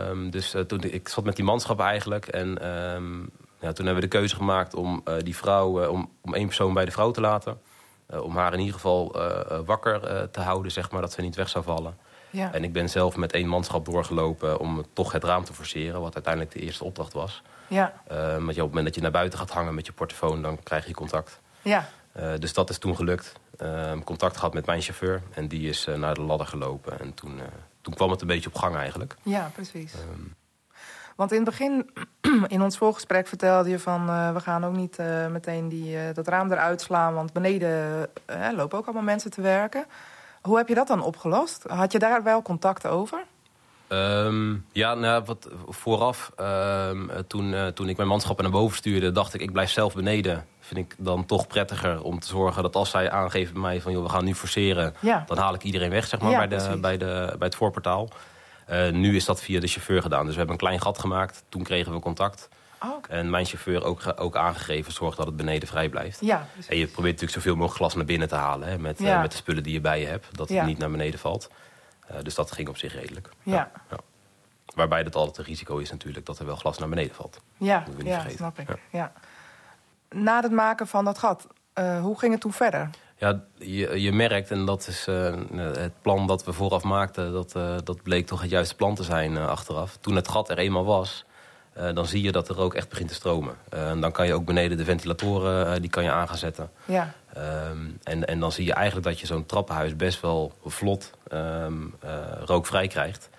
Um, 0.10 0.30
dus 0.30 0.56
uh, 0.56 0.62
toen, 0.62 0.82
ik 0.84 1.08
zat 1.08 1.24
met 1.24 1.36
die 1.36 1.46
manschappen 1.46 1.86
eigenlijk. 1.86 2.28
En 2.28 2.68
um, 2.68 3.30
ja, 3.60 3.72
toen 3.74 3.86
hebben 3.86 4.04
we 4.04 4.10
de 4.10 4.18
keuze 4.18 4.36
gemaakt 4.36 4.74
om 4.74 5.02
uh, 5.08 5.16
die 5.24 5.36
vrouw, 5.36 5.90
om, 5.90 6.12
om 6.22 6.34
één 6.34 6.46
persoon 6.46 6.74
bij 6.74 6.86
de 6.86 6.92
vrouw 6.92 7.12
te 7.12 7.22
laten. 7.22 7.62
Om 8.22 8.36
haar 8.38 8.54
in 8.54 8.60
ieder 8.60 8.74
geval 8.74 9.18
wakker 9.66 10.30
te 10.32 10.42
houden, 10.42 10.72
zeg 10.72 10.92
maar, 10.92 11.02
dat 11.02 11.12
ze 11.12 11.22
niet 11.22 11.36
weg 11.36 11.50
zou 11.50 11.64
vallen. 11.64 11.98
Ja. 12.30 12.54
En 12.54 12.64
ik 12.64 12.74
ben 12.74 12.90
zelf 12.90 13.16
met 13.16 13.34
één 13.34 13.48
manschap 13.48 13.86
doorgelopen 13.86 14.60
om 14.60 14.86
toch 14.94 15.12
het 15.12 15.24
raam 15.24 15.44
te 15.44 15.54
forceren, 15.54 16.02
wat 16.02 16.14
uiteindelijk 16.14 16.54
de 16.54 16.60
eerste 16.60 16.84
opdracht 16.84 17.14
was. 17.14 17.42
Ja. 17.68 17.94
Uh, 18.12 18.18
want 18.18 18.32
ja, 18.34 18.38
op 18.38 18.46
het 18.46 18.56
moment 18.58 18.86
dat 18.86 18.96
je 18.96 19.02
naar 19.02 19.12
buiten 19.12 19.40
gaat 19.40 19.52
hangen 19.52 19.76
met 19.76 19.86
je 19.86 19.92
portofoon, 19.92 20.42
dan 20.42 20.64
krijg 20.64 20.88
je 20.88 20.94
contact. 20.94 21.40
Ja. 21.62 21.90
Uh, 22.20 22.34
dus 22.40 22.54
dat 22.54 22.70
is 22.70 22.78
toen 22.78 22.96
gelukt. 22.96 23.34
Uh, 23.62 23.92
contact 24.04 24.38
gehad 24.38 24.54
met 24.54 24.66
mijn 24.66 24.82
chauffeur 24.82 25.22
en 25.34 25.48
die 25.48 25.70
is 25.70 25.88
uh, 25.88 25.96
naar 25.96 26.14
de 26.14 26.22
ladder 26.22 26.48
gelopen. 26.48 27.00
En 27.00 27.14
toen, 27.14 27.38
uh, 27.38 27.44
toen 27.82 27.94
kwam 27.94 28.12
het 28.12 28.22
een 28.22 28.28
beetje 28.28 28.50
op 28.50 28.56
gang 28.56 28.76
eigenlijk. 28.76 29.16
Ja, 29.24 29.52
precies. 29.54 29.94
Um, 29.94 30.36
Want 31.16 31.32
in 31.32 31.38
het 31.38 31.50
begin, 31.50 31.90
in 32.48 32.62
ons 32.62 32.78
voorgesprek, 32.78 33.28
vertelde 33.28 33.70
je 33.70 33.80
van... 33.80 34.10
Uh, 34.10 34.34
we 34.34 34.40
gaan 34.40 34.66
ook 34.66 34.76
niet 34.76 35.00
uh, 35.00 35.28
meteen 35.28 35.70
die, 35.70 35.96
uh, 35.96 36.02
dat 36.14 36.28
raam 36.28 36.52
eruit 36.52 36.82
slaan... 36.82 37.14
want 37.14 37.34
beneden 37.34 38.08
lopen 38.56 38.78
ook 38.78 38.86
allemaal 38.86 39.04
mensen 39.04 39.32
te 39.32 39.42
werken. 39.42 39.86
Hoe 40.42 40.58
heb 40.58 40.68
je 40.68 40.76
dat 40.76 40.88
dan 40.88 41.02
opgelost? 41.02 41.64
Had 41.68 41.92
je 41.92 42.00
daar 42.00 42.24
wel 42.24 42.42
contact 42.42 42.88
over? 42.88 43.26
Um, 43.92 44.66
ja, 44.72 44.94
nou, 44.94 45.24
wat, 45.26 45.50
vooraf, 45.68 46.32
um, 46.40 47.10
toen, 47.28 47.74
toen 47.74 47.90
ik 47.90 47.98
mijn 47.98 48.10
manschappen 48.10 48.44
naar 48.44 48.54
boven 48.54 48.78
stuurde... 48.78 49.12
dacht 49.12 49.34
ik, 49.34 49.42
ik 49.42 49.52
blijf 49.52 49.70
zelf 49.70 49.94
beneden. 49.96 50.46
Vind 50.60 50.80
ik 50.92 50.96
dan 51.06 51.26
toch 51.26 51.48
prettiger 51.48 52.02
om 52.02 52.20
te 52.20 52.28
zorgen 52.28 52.64
dat 52.64 52.76
als 52.76 52.90
zij 52.90 53.12
aangeven 53.12 53.54
bij 53.54 53.62
mij... 53.62 53.82
van 53.82 53.92
joh, 53.92 54.04
we 54.04 54.10
gaan 54.10 54.26
nu 54.26 54.36
forceren, 54.36 54.94
Ja. 55.00 55.24
dan 55.28 55.38
haal 55.38 55.54
ik 55.54 55.64
iedereen 55.64 55.90
weg 55.90 56.08
zeg 56.08 56.20
maar, 56.20 56.32
Ja, 56.32 56.38
bij, 56.38 56.48
de, 56.48 56.56
precies. 56.56 56.80
bij, 56.80 56.98
de, 56.98 57.36
bij 57.38 57.48
het 57.48 57.56
voorportaal. 57.56 58.10
Uh, 58.72 58.90
nu 58.90 59.16
is 59.16 59.26
dat 59.26 59.42
via 59.42 59.60
de 59.60 59.68
chauffeur 59.68 60.02
gedaan. 60.02 60.22
Dus 60.22 60.32
we 60.32 60.38
hebben 60.38 60.56
een 60.56 60.62
klein 60.62 60.82
gat 60.82 61.00
gemaakt. 61.00 61.44
Toen 61.50 61.64
kregen 61.64 61.94
we 61.94 62.00
contact. 62.00 62.50
Oh. 62.84 62.90
En 63.10 63.30
mijn 63.30 63.46
chauffeur 63.46 63.84
ook, 63.84 64.02
ook 64.16 64.36
aangegeven, 64.36 64.92
zorg 64.94 65.16
dat 65.16 65.26
het 65.26 65.36
beneden 65.36 65.68
vrij 65.68 65.90
blijft. 65.90 66.18
Ja, 66.22 66.48
precies. 66.54 66.72
En 66.72 66.78
je 66.78 66.86
probeert 66.86 67.14
natuurlijk 67.14 67.38
zoveel 67.38 67.54
mogelijk 67.56 67.78
glas 67.78 67.96
naar 67.96 68.06
binnen 68.06 68.28
te 68.28 68.36
halen... 68.36 68.68
Hè, 68.68 68.78
met, 68.80 69.00
Ja. 69.00 69.16
uh, 69.16 69.22
met 69.22 69.32
de 69.32 69.38
spullen 69.38 69.64
die 69.64 69.74
je 69.74 69.82
bij 69.82 70.00
je 70.00 70.06
hebt. 70.06 70.28
Dat 70.38 70.50
het 70.50 70.66
niet 70.66 70.78
naar 70.78 70.92
beneden 70.92 71.20
valt. 71.20 71.50
Uh, 72.12 72.18
dus 72.22 72.36
dat 72.36 72.52
ging 72.52 72.68
op 72.68 72.78
zich 72.78 72.94
redelijk. 72.94 73.30
Ja. 73.44 73.72
ja. 73.90 73.98
Waarbij 74.76 75.04
dat 75.04 75.16
altijd 75.16 75.38
een 75.38 75.44
risico 75.44 75.78
is 75.78 75.92
natuurlijk 75.92 76.26
dat 76.26 76.40
er 76.40 76.46
wel 76.46 76.56
glas 76.56 76.78
naar 76.78 76.90
beneden 76.90 77.16
valt. 77.16 77.42
Ja, 77.58 77.84
niet 77.98 78.06
ja 78.06 78.14
vergeten. 78.14 78.38
snap 78.38 78.60
ik. 78.60 78.78
Ja. 78.92 79.12
Na 80.10 80.42
het 80.42 80.52
maken 80.52 80.88
van 80.88 81.06
dat 81.06 81.18
gat, 81.18 81.48
uh, 81.80 82.02
hoe 82.02 82.20
ging 82.20 82.32
het 82.32 82.42
toen 82.42 82.54
verder? 82.54 82.90
Ja, 83.18 83.44
je, 83.58 84.02
je 84.02 84.12
merkt, 84.12 84.52
en 84.52 84.66
dat 84.66 84.88
is 84.88 85.08
uh, 85.08 85.36
het 85.56 86.02
plan 86.02 86.28
dat 86.28 86.44
we 86.44 86.54
vooraf 86.54 86.84
maakten... 86.84 87.32
dat, 87.32 87.56
uh, 87.56 87.76
dat 87.84 88.04
bleek 88.04 88.28
toch 88.28 88.42
het 88.42 88.50
juiste 88.50 88.76
plan 88.76 88.96
te 88.96 89.04
zijn 89.04 89.38
achteraf. 89.38 89.98
Toen 89.98 90.16
het 90.16 90.28
gat 90.28 90.50
er 90.50 90.58
eenmaal 90.58 90.86
was, 90.86 91.26
dan 91.94 92.06
zie 92.06 92.22
je 92.22 92.32
dat 92.32 92.50
er 92.50 92.60
ook 92.60 92.74
echt 92.74 92.90
begint 92.90 93.08
te 93.08 93.14
stromen. 93.14 93.56
En 93.70 94.02
dan 94.02 94.12
kan 94.12 94.26
je 94.26 94.34
ook 94.34 94.46
beneden 94.46 94.78
de 94.78 94.84
ventilatoren 94.84 95.82
die 95.82 95.90
kan 95.90 96.04
je 96.04 96.12
aan 96.12 96.28
gaan 96.28 96.38
zetten. 96.38 96.72
Ja, 96.86 97.14
Um, 97.40 98.00
en, 98.04 98.28
en 98.28 98.40
dan 98.40 98.52
zie 98.52 98.66
je 98.66 98.74
eigenlijk 98.74 99.08
dat 99.08 99.20
je 99.20 99.26
zo'n 99.26 99.46
trappenhuis 99.46 99.96
best 99.96 100.22
wel 100.22 100.54
vlot 100.66 101.12
um, 101.34 101.96
uh, 102.04 102.12
rookvrij 102.46 102.88
krijgt. 102.88 103.30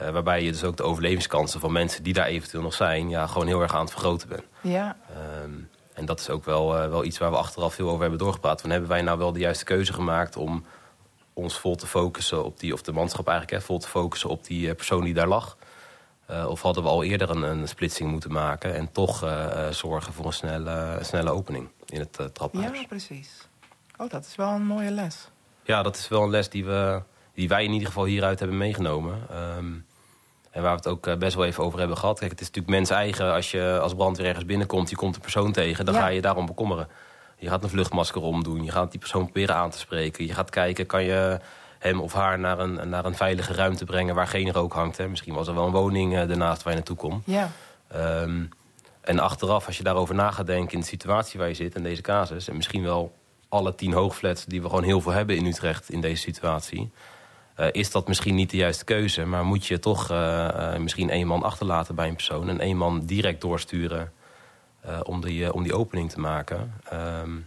Uh, 0.00 0.10
waarbij 0.10 0.42
je 0.44 0.50
dus 0.50 0.64
ook 0.64 0.76
de 0.76 0.82
overlevingskansen 0.82 1.60
van 1.60 1.72
mensen 1.72 2.02
die 2.02 2.12
daar 2.12 2.26
eventueel 2.26 2.62
nog 2.62 2.74
zijn... 2.74 3.08
Ja, 3.08 3.26
gewoon 3.26 3.46
heel 3.46 3.60
erg 3.60 3.74
aan 3.74 3.80
het 3.80 3.90
vergroten 3.90 4.28
bent. 4.28 4.44
ja, 4.60 4.96
Um, 5.44 5.68
en 5.94 6.04
dat 6.04 6.20
is 6.20 6.30
ook 6.30 6.44
wel, 6.44 6.82
uh, 6.82 6.88
wel 6.88 7.04
iets 7.04 7.18
waar 7.18 7.30
we 7.30 7.36
achteraf 7.36 7.74
veel 7.74 7.88
over 7.88 8.00
hebben 8.00 8.18
doorgepraat. 8.18 8.60
Van, 8.60 8.70
hebben 8.70 8.88
wij 8.88 9.02
nou 9.02 9.18
wel 9.18 9.32
de 9.32 9.38
juiste 9.38 9.64
keuze 9.64 9.92
gemaakt 9.92 10.36
om 10.36 10.64
ons 11.32 11.58
vol 11.58 11.76
te 11.76 11.86
focussen 11.86 12.44
op 12.44 12.60
die... 12.60 12.72
of 12.72 12.82
de 12.82 12.92
manschap 12.92 13.28
eigenlijk, 13.28 13.60
hè, 13.60 13.66
vol 13.66 13.78
te 13.78 13.88
focussen 13.88 14.30
op 14.30 14.44
die 14.44 14.74
persoon 14.74 15.04
die 15.04 15.14
daar 15.14 15.28
lag... 15.28 15.56
Uh, 16.30 16.46
of 16.48 16.62
hadden 16.62 16.82
we 16.82 16.88
al 16.88 17.02
eerder 17.02 17.30
een, 17.30 17.42
een 17.42 17.68
splitsing 17.68 18.10
moeten 18.10 18.32
maken... 18.32 18.74
en 18.74 18.92
toch 18.92 19.18
zorgen 19.70 20.12
voor 20.12 20.26
een 20.26 20.32
snelle, 20.32 20.98
snelle 21.00 21.30
opening 21.30 21.68
in 21.90 22.00
het 22.00 22.18
uh, 22.20 22.26
trappenhuis. 22.26 22.80
ja, 22.80 22.86
precies. 22.86 23.48
Oh, 23.96 24.10
dat 24.10 24.24
is 24.24 24.36
wel 24.36 24.48
een 24.48 24.66
mooie 24.66 24.90
les. 24.90 25.28
Ja, 25.62 25.82
dat 25.82 25.96
is 25.96 26.08
wel 26.08 26.22
een 26.22 26.30
les 26.30 26.48
die, 26.48 26.64
we, 26.64 27.02
die 27.34 27.48
wij 27.48 27.64
in 27.64 27.72
ieder 27.72 27.86
geval 27.86 28.04
hieruit 28.04 28.38
hebben 28.38 28.58
meegenomen. 28.58 29.18
Um, 29.56 29.86
en 30.50 30.62
waar 30.62 30.70
we 30.70 30.76
het 30.76 30.86
ook 30.86 31.06
uh, 31.06 31.16
best 31.16 31.34
wel 31.34 31.44
even 31.44 31.64
over 31.64 31.78
hebben 31.78 31.98
gehad. 31.98 32.18
Kijk, 32.18 32.30
het 32.30 32.40
is 32.40 32.46
natuurlijk 32.46 32.74
mens 32.74 32.90
eigen. 32.90 33.32
Als 33.32 33.50
je 33.50 33.78
als 33.82 33.94
brandweer 33.94 34.26
ergens 34.26 34.44
binnenkomt, 34.44 34.90
je 34.90 34.96
komt 34.96 35.14
een 35.14 35.20
persoon 35.20 35.52
tegen... 35.52 35.84
dan 35.84 35.94
Ja. 35.94 36.00
ga 36.00 36.06
je 36.06 36.20
daarom 36.20 36.46
bekommeren. 36.46 36.88
Je 37.36 37.48
gaat 37.48 37.62
een 37.62 37.68
vluchtmasker 37.70 38.22
omdoen. 38.22 38.64
Je 38.64 38.70
gaat 38.70 38.90
die 38.90 39.00
persoon 39.00 39.24
proberen 39.24 39.54
aan 39.54 39.70
te 39.70 39.78
spreken. 39.78 40.26
Je 40.26 40.34
gaat 40.34 40.50
kijken, 40.50 40.86
kan 40.86 41.04
je, 41.04 41.40
hem 41.80 42.00
of 42.00 42.12
haar 42.12 42.38
naar 42.38 42.58
een, 42.58 42.88
naar 42.88 43.04
een 43.04 43.14
veilige 43.14 43.54
ruimte 43.54 43.84
brengen 43.84 44.14
waar 44.14 44.26
geen 44.26 44.52
rook 44.52 44.72
hangt. 44.72 44.96
Hè. 44.96 45.08
Misschien 45.08 45.34
was 45.34 45.48
er 45.48 45.54
wel 45.54 45.66
een 45.66 45.72
woning 45.72 46.12
uh, 46.12 46.30
ernaast 46.30 46.62
waar 46.62 46.72
je 46.72 46.78
naartoe 46.78 46.96
komt. 46.96 47.22
Ja. 47.26 47.50
Um, 47.94 48.48
en 49.00 49.18
achteraf, 49.18 49.66
als 49.66 49.76
je 49.76 49.82
daarover 49.82 50.14
na 50.14 50.30
gaat 50.30 50.46
denken 50.46 50.72
in 50.72 50.80
de 50.80 50.86
situatie 50.86 51.38
waar 51.38 51.48
je 51.48 51.54
zit, 51.54 51.74
in 51.74 51.82
deze 51.82 52.02
casus... 52.02 52.48
en 52.48 52.56
misschien 52.56 52.82
wel 52.82 53.12
alle 53.48 53.74
tien 53.74 53.92
hoogflats 53.92 54.44
die 54.44 54.62
we 54.62 54.68
gewoon 54.68 54.84
heel 54.84 55.00
veel 55.00 55.12
hebben 55.12 55.36
in 55.36 55.46
Utrecht 55.46 55.90
in 55.90 56.00
deze 56.00 56.22
situatie... 56.22 56.90
Uh, 57.60 57.66
is 57.72 57.90
dat 57.90 58.08
misschien 58.08 58.34
niet 58.34 58.50
de 58.50 58.56
juiste 58.56 58.84
keuze. 58.84 59.24
Maar 59.24 59.44
moet 59.44 59.66
je 59.66 59.78
toch 59.78 60.10
uh, 60.10 60.48
uh, 60.54 60.76
misschien 60.76 61.10
één 61.10 61.26
man 61.26 61.42
achterlaten 61.42 61.94
bij 61.94 62.08
een 62.08 62.14
persoon... 62.14 62.48
en 62.48 62.60
één 62.60 62.76
man 62.76 63.06
direct 63.06 63.40
doorsturen 63.40 64.12
om, 65.02 65.20
die, 65.20 65.52
om 65.52 65.62
die 65.62 65.74
opening 65.74 66.10
te 66.10 66.20
maken. 66.20 66.74
Um, 66.92 67.46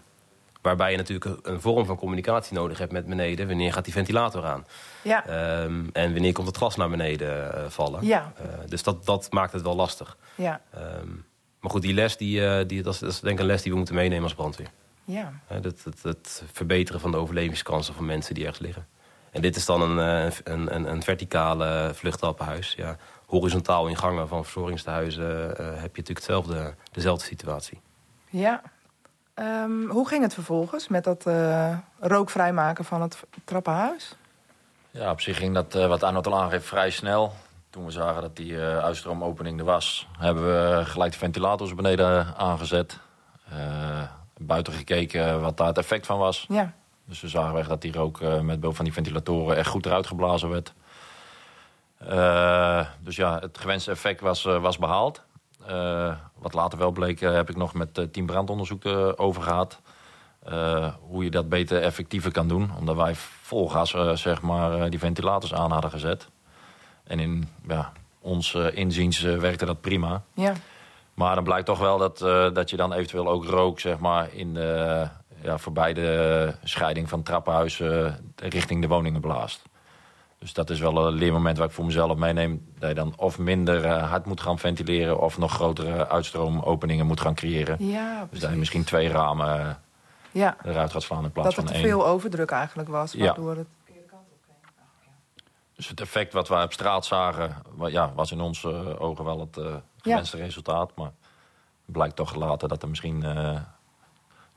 waarbij 0.62 0.92
je 0.92 0.98
natuurlijk 0.98 1.40
een, 1.44 1.62
vorm 1.62 1.86
van 1.86 1.96
communicatie 1.96 2.54
nodig 2.54 2.78
hebt 2.78 2.92
met 2.92 3.06
beneden. 3.06 3.48
Wanneer 3.48 3.74
gaat 3.74 3.84
die 3.84 3.94
ventilator 3.94 4.46
aan? 4.46 4.66
Ja. 5.02 5.64
Um, 5.64 5.90
en 5.94 6.14
wanneer 6.14 6.34
komt 6.34 6.48
het 6.48 6.58
glas 6.58 6.76
naar 6.76 6.90
beneden 6.90 7.72
vallen? 7.72 8.06
Ja. 8.06 8.34
dus 8.68 8.84
dat, 8.84 9.06
dat 9.06 9.32
maakt 9.32 9.54
het 9.54 9.62
wel 9.62 9.76
lastig. 9.76 10.18
Ja. 10.36 10.62
Um, 11.02 11.26
maar 11.64 11.72
goed, 11.72 11.82
die 11.82 11.94
les, 11.94 12.18
die, 12.18 12.66
die, 12.66 12.84
dat, 12.84 12.94
is, 12.94 13.00
dat 13.00 13.10
is 13.10 13.20
denk 13.20 13.36
ik 13.36 13.40
een 13.40 13.46
les 13.46 13.62
die 13.62 13.72
we 13.72 13.78
moeten 13.78 13.96
meenemen 13.96 14.24
als 14.24 14.34
brandweer. 14.34 14.70
Ja. 15.04 15.34
Het, 15.48 15.84
het, 15.84 16.04
het 16.04 16.44
verbeteren 16.52 17.02
van 17.02 17.12
de 17.12 17.18
overlevingskansen 17.18 17.94
van 17.94 18.06
mensen 18.06 18.34
die 18.34 18.44
ergens 18.44 18.62
liggen. 18.62 18.88
En 19.32 19.42
dit 19.42 19.56
is 19.56 19.66
dan 19.66 19.82
een, 19.82 19.98
een, 20.44 20.76
een, 20.76 20.92
een 20.92 21.04
verticale 21.04 21.92
vluchttrappenhuis. 21.94 22.74
Ja, 22.78 22.98
horizontaal 23.26 23.88
in 23.88 23.98
gangen 23.98 24.28
van 24.28 24.44
verzorgingstehuizen 24.44 25.46
uh, 25.46 25.56
heb 25.58 25.96
je 25.96 26.02
natuurlijk 26.02 26.10
hetzelfde, 26.10 26.76
dezelfde 26.92 27.26
situatie. 27.26 27.80
Ja. 28.30 28.62
Um, 29.36 29.90
hoe 29.90 30.08
ging 30.08 30.24
het 30.24 30.34
vervolgens 30.34 30.88
met 30.88 31.04
dat 31.04 31.26
uh, 31.28 31.78
rookvrijmaken 32.00 32.86
van 32.86 33.02
het 33.02 33.24
trappenhuis? 33.44 34.16
Ja, 34.92 35.12
op 35.12 35.22
zich 35.22 35.38
ging 35.38 35.54
dat, 35.54 35.76
uh, 35.76 35.88
wat 35.88 36.04
Arnold 36.04 36.28
al 36.28 36.42
aangeeft, 36.42 36.66
vrij 36.66 36.90
snel. 36.90 37.34
Toen 37.74 37.86
we 37.86 37.92
zagen 37.92 38.22
dat 38.22 38.36
die 38.36 38.52
uh, 38.52 38.78
uitstroomopening 38.78 39.60
er 39.60 39.66
was... 39.66 40.08
hebben 40.18 40.44
we 40.44 40.86
gelijk 40.86 41.12
de 41.12 41.18
ventilators 41.18 41.76
beneden 41.76 42.36
aangezet. 42.36 43.00
buiten 44.38 44.74
gekeken 44.74 45.42
wat 45.42 45.58
daar 45.58 45.68
het 45.68 45.78
effect 45.78 46.06
van 46.06 46.18
was. 46.18 46.46
Ja. 46.50 46.74
Dus 47.06 47.22
we 47.22 47.28
zagen 47.28 47.54
weg 47.54 47.68
dat 47.68 47.82
die 47.82 47.92
rook 47.92 48.20
uh, 48.20 48.40
met 48.40 48.60
behulp 48.60 48.76
van 48.76 48.86
die 48.86 48.94
ventilatoren 48.94 49.58
echt 49.58 49.68
goed 49.70 49.86
eruit 49.86 50.08
geblazen 50.08 50.50
werd. 50.50 50.74
Dus 53.00 53.16
ja, 53.16 53.40
het 53.40 53.58
gewenste 53.58 53.92
effect 53.92 54.22
was, 54.22 54.44
was 54.44 54.78
behaald. 54.78 55.22
wat 56.38 56.54
later 56.54 56.78
wel 56.80 56.92
bleek, 56.92 57.20
heb 57.20 57.50
ik 57.50 57.56
nog 57.56 57.74
met 57.74 58.08
team 58.12 58.26
brandonderzoek 58.26 58.86
over 59.16 59.42
gehad. 59.42 59.80
hoe 61.08 61.24
je 61.24 61.32
dat 61.32 61.50
beter 61.50 61.82
effectiever 61.82 62.32
kan 62.32 62.48
doen. 62.48 62.72
Omdat 62.80 62.96
wij 62.96 63.16
vol 63.42 63.70
gas 63.70 63.96
zeg 64.22 64.42
maar, 64.42 64.90
die 64.90 65.00
ventilators 65.00 65.54
aan 65.54 65.72
hadden 65.72 65.92
gezet. 65.92 66.32
En 67.04 67.20
in 67.20 67.48
ja, 67.68 67.92
ons 68.20 68.54
inziens 68.54 69.22
werkte 69.22 69.66
dat 69.66 69.82
prima. 69.82 70.22
Ja. 70.34 70.54
Maar 71.14 71.36
dan 71.36 71.44
blijkt 71.44 71.66
toch 71.66 71.80
wel 71.80 71.98
dat, 71.98 72.18
dat 72.56 72.70
je 72.70 72.76
dan 72.76 72.94
eventueel 72.94 73.28
ook 73.28 73.46
rook 73.46 73.80
zeg 73.80 74.00
maar, 74.00 74.34
in 74.34 74.54
de 74.54 75.08
ja, 75.42 75.58
voorbij 75.58 75.94
de 75.94 76.54
scheiding 76.64 77.10
van 77.10 77.24
trappenhuizen 77.24 78.20
richting 78.36 78.82
de 78.82 78.88
woningen 78.88 79.22
blaast. 79.22 79.62
Dus 80.40 80.54
dat 80.54 80.70
is 80.70 80.80
wel 80.80 81.08
een 81.08 81.14
leermoment 81.14 81.58
waar 81.58 81.68
ik 81.68 81.74
voor 81.74 81.86
mezelf 81.86 82.18
meeneem. 82.18 82.66
Dat 82.80 82.90
je 82.90 82.96
dan 82.96 83.14
of 83.16 83.40
minder 83.40 83.86
uh, 83.86 84.10
hard 84.10 84.26
moet 84.26 84.42
gaan 84.42 84.60
ventileren... 84.60 85.20
of 85.20 85.38
nog 85.38 85.52
grotere 85.52 86.10
uitstroomopeningen 86.10 87.06
moet 87.06 87.22
gaan 87.22 87.36
creëren. 87.36 87.86
Ja, 87.88 88.28
dus 88.30 88.40
dat 88.40 88.50
je 88.50 88.56
misschien 88.56 88.84
twee 88.84 89.10
ramen 89.10 89.80
ja. 90.32 90.58
eruit 90.64 90.92
gaat 90.92 91.04
slaan 91.04 91.24
in 91.24 91.32
plaats 91.32 91.56
dat 91.56 91.66
van 91.66 91.74
één. 91.74 91.82
Dat 91.82 91.92
er 91.92 91.98
veel 91.98 92.08
overdruk 92.08 92.50
eigenlijk 92.50 92.90
was, 92.90 93.16
waardoor 93.16 93.56
het... 93.56 93.68
Dus 95.76 95.88
het 95.88 96.02
effect 96.02 96.34
wat 96.34 96.48
we 96.48 96.62
op 96.62 96.74
straat 96.74 97.06
zagen... 97.06 97.56
Ja, 97.88 98.14
was 98.16 98.32
in 98.32 98.42
onze 98.42 99.00
ogen 99.00 99.26
wel 99.26 99.40
het 99.40 99.58
uh, 99.58 99.76
gewenste 99.98 100.38
ja. 100.38 100.44
resultaat. 100.44 100.92
Maar 100.96 101.12
het 101.86 101.92
blijkt 101.92 102.16
toch 102.16 102.36
later 102.36 102.68
dat 102.68 102.82
er 102.82 102.90
misschien... 102.90 103.24
Uh, 103.24 103.60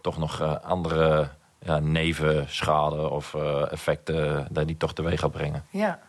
toch 0.00 0.18
nog 0.18 0.40
uh, 0.40 0.56
andere 0.62 1.28
ja, 1.60 1.78
nevenschade 1.78 3.08
of 3.08 3.34
uh, 3.34 3.72
effecten 3.72 4.46
dat 4.50 4.66
die 4.66 4.76
toch 4.76 4.92
teweeg 4.92 5.20
gaat 5.20 5.30
brengen. 5.30 5.64
Ja. 5.70 6.00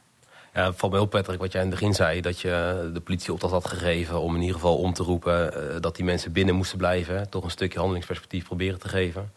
Ja, 0.54 0.66
het 0.66 0.76
valt 0.76 0.92
me 0.92 0.98
heel 0.98 1.08
prettig 1.08 1.38
wat 1.38 1.52
jij 1.52 1.62
in 1.62 1.68
het 1.68 1.80
begin 1.80 1.94
zei. 1.94 2.22
Dat 2.22 2.40
je 2.40 2.90
de 2.94 3.02
politie 3.02 3.34
opdracht 3.34 3.54
had 3.54 3.68
gegeven 3.68 4.22
om 4.22 4.36
in 4.36 4.42
ieder 4.42 4.56
geval 4.56 4.78
om 4.78 4.94
te 4.94 5.04
roepen... 5.04 5.74
Uh, 5.74 5.82
dat 5.82 5.96
die 5.96 6.06
mensen 6.06 6.32
binnen 6.32 6.56
moesten 6.56 6.78
blijven. 6.78 7.30
Toch 7.30 7.44
een 7.44 7.52
stukje 7.52 7.78
handelingsperspectief 7.78 8.46
proberen 8.46 8.80
te 8.80 8.90
geven. 8.90 9.32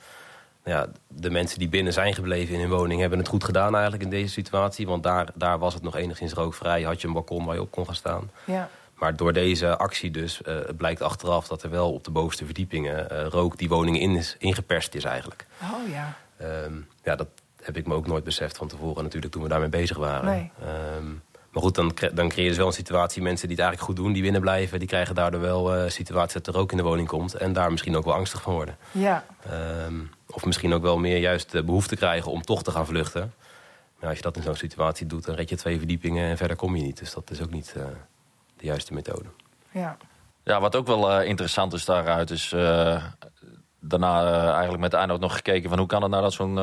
Ja, 0.64 0.86
de 1.08 1.30
mensen 1.30 1.58
die 1.58 1.68
binnen 1.68 1.92
zijn 1.92 2.14
gebleven 2.14 2.54
in 2.54 2.60
hun 2.60 2.70
woning... 2.70 3.00
hebben 3.00 3.18
het 3.18 3.28
goed 3.28 3.44
gedaan 3.44 3.72
eigenlijk 3.72 4.02
in 4.02 4.10
deze 4.10 4.32
situatie. 4.32 4.86
Want 4.86 5.02
daar, 5.02 5.28
daar 5.34 5.58
was 5.58 5.74
het 5.74 5.82
nog 5.82 5.96
enigszins 5.96 6.32
rookvrij. 6.32 6.82
Had 6.82 7.00
je 7.00 7.06
een 7.06 7.12
balkon 7.12 7.44
waar 7.44 7.54
je 7.54 7.60
op 7.60 7.70
kon 7.70 7.84
gaan 7.84 7.94
staan. 7.94 8.30
Ja. 8.44 8.68
Maar 8.94 9.16
door 9.16 9.32
deze 9.32 9.76
actie 9.76 10.10
dus 10.10 10.40
uh, 10.46 10.56
blijkt 10.76 11.02
achteraf 11.02 11.48
dat 11.48 11.62
er 11.62 11.70
wel 11.70 11.92
op 11.92 12.04
de 12.04 12.10
bovenste 12.10 12.44
verdiepingen 12.44 13.12
uh, 13.12 13.26
rook 13.26 13.58
die 13.58 13.68
woningen 13.68 14.00
in 14.00 14.16
is, 14.16 14.36
ingeperst 14.38 14.94
is 14.94 15.04
eigenlijk. 15.04 15.46
Oh 15.62 15.88
ja. 15.90 16.16
Um, 16.64 16.88
ja, 17.02 17.16
dat 17.16 17.28
heb 17.62 17.76
ik 17.76 17.86
me 17.86 17.94
ook 17.94 18.06
nooit 18.06 18.24
beseft 18.24 18.56
van 18.56 18.68
tevoren 18.68 19.02
natuurlijk 19.02 19.32
toen 19.32 19.42
we 19.42 19.48
daarmee 19.48 19.68
bezig 19.68 19.96
waren. 19.96 20.24
Nee. 20.24 20.50
Um, 20.96 21.22
maar 21.50 21.62
goed, 21.62 21.74
dan, 21.74 21.92
dan 22.12 22.28
creëer 22.28 22.42
je 22.42 22.48
dus 22.48 22.58
wel 22.58 22.66
een 22.66 22.72
situatie, 22.72 23.22
mensen 23.22 23.48
die 23.48 23.56
het 23.56 23.66
eigenlijk 23.66 23.92
goed 23.92 24.04
doen, 24.04 24.12
die 24.12 24.22
binnen 24.22 24.40
blijven, 24.40 24.78
die 24.78 24.88
krijgen 24.88 25.14
daardoor 25.14 25.40
wel 25.40 25.74
een 25.74 25.84
uh, 25.84 25.90
situatie 25.90 26.40
dat 26.40 26.46
er 26.46 26.60
rook 26.60 26.70
in 26.70 26.76
de 26.76 26.82
woning 26.82 27.08
komt 27.08 27.34
en 27.34 27.52
daar 27.52 27.70
misschien 27.70 27.96
ook 27.96 28.04
wel 28.04 28.14
angstig 28.14 28.42
van 28.42 28.52
worden. 28.52 28.76
Ja. 28.90 29.24
Um, 29.86 30.10
of 30.26 30.44
misschien 30.44 30.72
ook 30.72 30.82
wel 30.82 30.98
meer 30.98 31.18
juist 31.18 31.50
de 31.50 31.64
behoefte 31.64 31.96
krijgen 31.96 32.32
om 32.32 32.42
toch 32.42 32.62
te 32.62 32.70
gaan 32.70 32.86
vluchten. 32.86 33.32
Maar 33.98 34.08
als 34.08 34.18
je 34.18 34.24
dat 34.24 34.36
in 34.36 34.42
zo'n 34.42 34.54
situatie 34.54 35.06
doet, 35.06 35.24
dan 35.24 35.34
red 35.34 35.48
je 35.48 35.56
twee 35.56 35.78
verdiepingen 35.78 36.28
en 36.28 36.36
verder 36.36 36.56
kom 36.56 36.76
je 36.76 36.82
niet. 36.82 36.98
Dus 36.98 37.12
dat 37.12 37.30
is 37.30 37.42
ook 37.42 37.50
niet 37.50 37.72
de 38.56 38.66
juiste 38.66 38.94
methode. 38.94 39.28
Ja. 39.70 39.96
Ja, 40.44 40.60
wat 40.60 40.76
ook 40.76 40.86
wel 40.86 41.20
uh, 41.20 41.28
interessant 41.28 41.72
is 41.72 41.84
daaruit 41.84 42.30
is... 42.30 42.54
Uh, 43.82 43.90
daarna 43.90 44.22
uh, 44.22 44.48
eigenlijk 44.48 44.78
met 44.78 44.94
Arnoud 44.94 45.20
nog 45.20 45.34
gekeken 45.34 45.68
van 45.68 45.78
hoe 45.78 45.86
kan 45.86 46.02
het 46.02 46.10
nou 46.10 46.22
dat 46.22 46.32
zo'n 46.32 46.58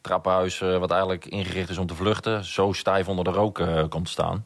trappenhuis... 0.00 0.58
wat 0.58 0.90
eigenlijk 0.90 1.24
ingericht 1.24 1.68
is 1.68 1.78
om 1.78 1.86
te 1.86 1.94
vluchten... 1.94 2.44
zo 2.44 2.72
stijf 2.72 3.08
onder 3.08 3.24
de 3.24 3.30
rook 3.30 3.62
komt 3.88 4.04
te 4.04 4.10
staan. 4.10 4.44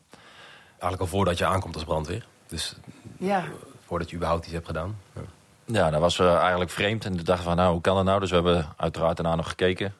Eigenlijk 0.71 1.01
al 1.01 1.07
voordat 1.07 1.39
je 1.39 1.47
aankomt 1.47 1.75
als 1.75 1.85
brandweer. 1.85 2.27
Dus 2.47 2.77
ja. 3.19 3.45
voordat 3.87 4.11
je 4.11 4.17
überhaupt 4.17 4.45
iets 4.45 4.55
hebt 4.55 4.67
gedaan. 4.67 4.99
Ja, 5.13 5.23
ja 5.65 5.91
dat 5.91 6.01
was 6.01 6.19
eigenlijk 6.19 6.71
vreemd. 6.71 7.05
En 7.05 7.17
we 7.17 7.23
dachten 7.23 7.45
van 7.45 7.57
nou, 7.57 7.73
hoe 7.73 7.81
kan 7.81 7.95
dat 7.95 8.05
nou? 8.05 8.21
Dus 8.21 8.31
we 8.31 8.35
hebben 8.35 8.67
uiteraard 8.77 9.17
daarna 9.17 9.35
nog 9.35 9.49
gekeken... 9.49 9.95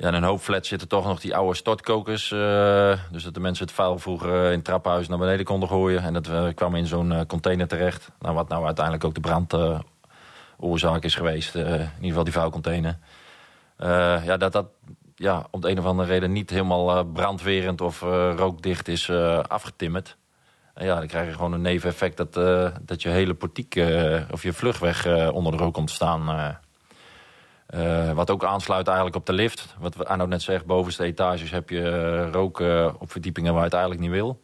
Ja, 0.00 0.12
een 0.12 0.22
hoop 0.22 0.40
flats 0.40 0.68
zitten 0.68 0.88
toch 0.88 1.04
nog 1.04 1.20
die 1.20 1.36
oude 1.36 1.56
stortkokers. 1.56 2.30
Uh, 2.30 2.98
dus 3.10 3.22
dat 3.22 3.34
de 3.34 3.40
mensen 3.40 3.66
het 3.66 3.74
vuil 3.74 3.98
vroeger 3.98 4.44
in 4.44 4.56
het 4.56 4.64
trappenhuis 4.64 5.08
naar 5.08 5.18
beneden 5.18 5.44
konden 5.44 5.68
gooien. 5.68 6.02
En 6.02 6.12
dat 6.12 6.28
uh, 6.28 6.48
kwam 6.54 6.74
in 6.74 6.86
zo'n 6.86 7.26
container 7.26 7.68
terecht. 7.68 8.10
Nou, 8.18 8.34
wat 8.34 8.48
nou 8.48 8.64
uiteindelijk 8.64 9.04
ook 9.04 9.14
de 9.14 9.20
brandoorzaak 9.20 11.04
is 11.04 11.14
geweest. 11.14 11.54
in 11.54 11.62
ieder 11.62 11.90
geval 12.00 12.24
die 12.24 12.32
vuilcontainer. 12.32 12.98
ja, 14.24 14.36
dat 14.36 14.52
dat 14.52 14.66
ja, 15.16 15.46
om 15.50 15.60
de 15.60 15.70
een 15.70 15.78
of 15.78 15.84
andere 15.84 16.08
reden 16.08 16.32
niet 16.32 16.50
helemaal 16.50 17.04
brandwerend 17.04 17.80
of 17.80 18.00
rookdicht 18.36 18.88
is 18.88 19.10
afgetimmerd. 19.48 20.16
En 20.74 20.86
ja, 20.86 20.98
dan 20.98 21.06
krijg 21.06 21.26
je 21.26 21.34
gewoon 21.34 21.52
een 21.52 21.60
neveneffect 21.60 22.16
dat, 22.16 22.34
dat 22.82 23.02
je 23.02 23.08
hele 23.08 23.34
portiek 23.34 23.74
of 24.30 24.42
je 24.42 24.52
vluchtweg 24.52 25.06
onder 25.32 25.52
de 25.52 25.58
rook 25.58 25.74
komt 25.74 25.90
staan... 25.90 26.56
Uh, 27.74 28.12
wat 28.12 28.30
ook 28.30 28.44
aansluit 28.44 28.86
eigenlijk 28.86 29.16
op 29.16 29.26
de 29.26 29.32
lift. 29.32 29.74
Wat 29.78 30.04
Arno 30.04 30.26
net 30.26 30.42
zegt, 30.42 30.66
bovenste 30.66 31.04
etages 31.04 31.50
heb 31.50 31.70
je 31.70 31.80
uh, 31.80 32.32
rook 32.32 32.60
uh, 32.60 32.94
op 32.98 33.10
verdiepingen 33.10 33.52
waar 33.52 33.60
je 33.60 33.68
het 33.68 33.78
eigenlijk 33.78 34.02
niet 34.02 34.12
wil. 34.20 34.40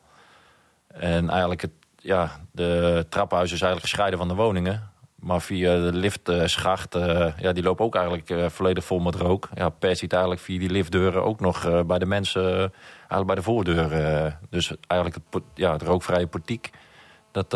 En 0.88 1.28
eigenlijk, 1.28 1.60
het, 1.60 1.70
ja, 1.96 2.30
de 2.50 3.06
trappenhuis 3.08 3.52
is 3.52 3.60
eigenlijk 3.60 3.90
gescheiden 3.90 4.18
van 4.18 4.28
de 4.28 4.34
woningen. 4.34 4.92
Maar 5.14 5.40
via 5.40 5.76
de 5.76 5.92
liftschacht, 5.92 6.94
ja, 7.38 7.52
die 7.52 7.62
loopt 7.62 7.80
ook 7.80 7.94
eigenlijk 7.94 8.52
volledig 8.52 8.84
vol 8.84 8.98
met 8.98 9.14
rook. 9.14 9.48
Ja, 9.54 9.68
per 9.68 9.96
ziet 9.96 10.12
eigenlijk 10.12 10.42
via 10.42 10.58
die 10.58 10.70
liftdeuren 10.70 11.24
ook 11.24 11.40
nog 11.40 11.84
bij 11.86 11.98
de 11.98 12.06
mensen, 12.06 12.72
eigenlijk 12.98 13.26
bij 13.26 13.34
de 13.34 13.42
voordeur. 13.42 14.38
dus 14.50 14.72
eigenlijk 14.86 15.24
het, 15.30 15.42
ja, 15.54 15.72
het 15.72 15.82
rookvrije 15.82 16.26
portiek, 16.26 16.70
dat 17.30 17.52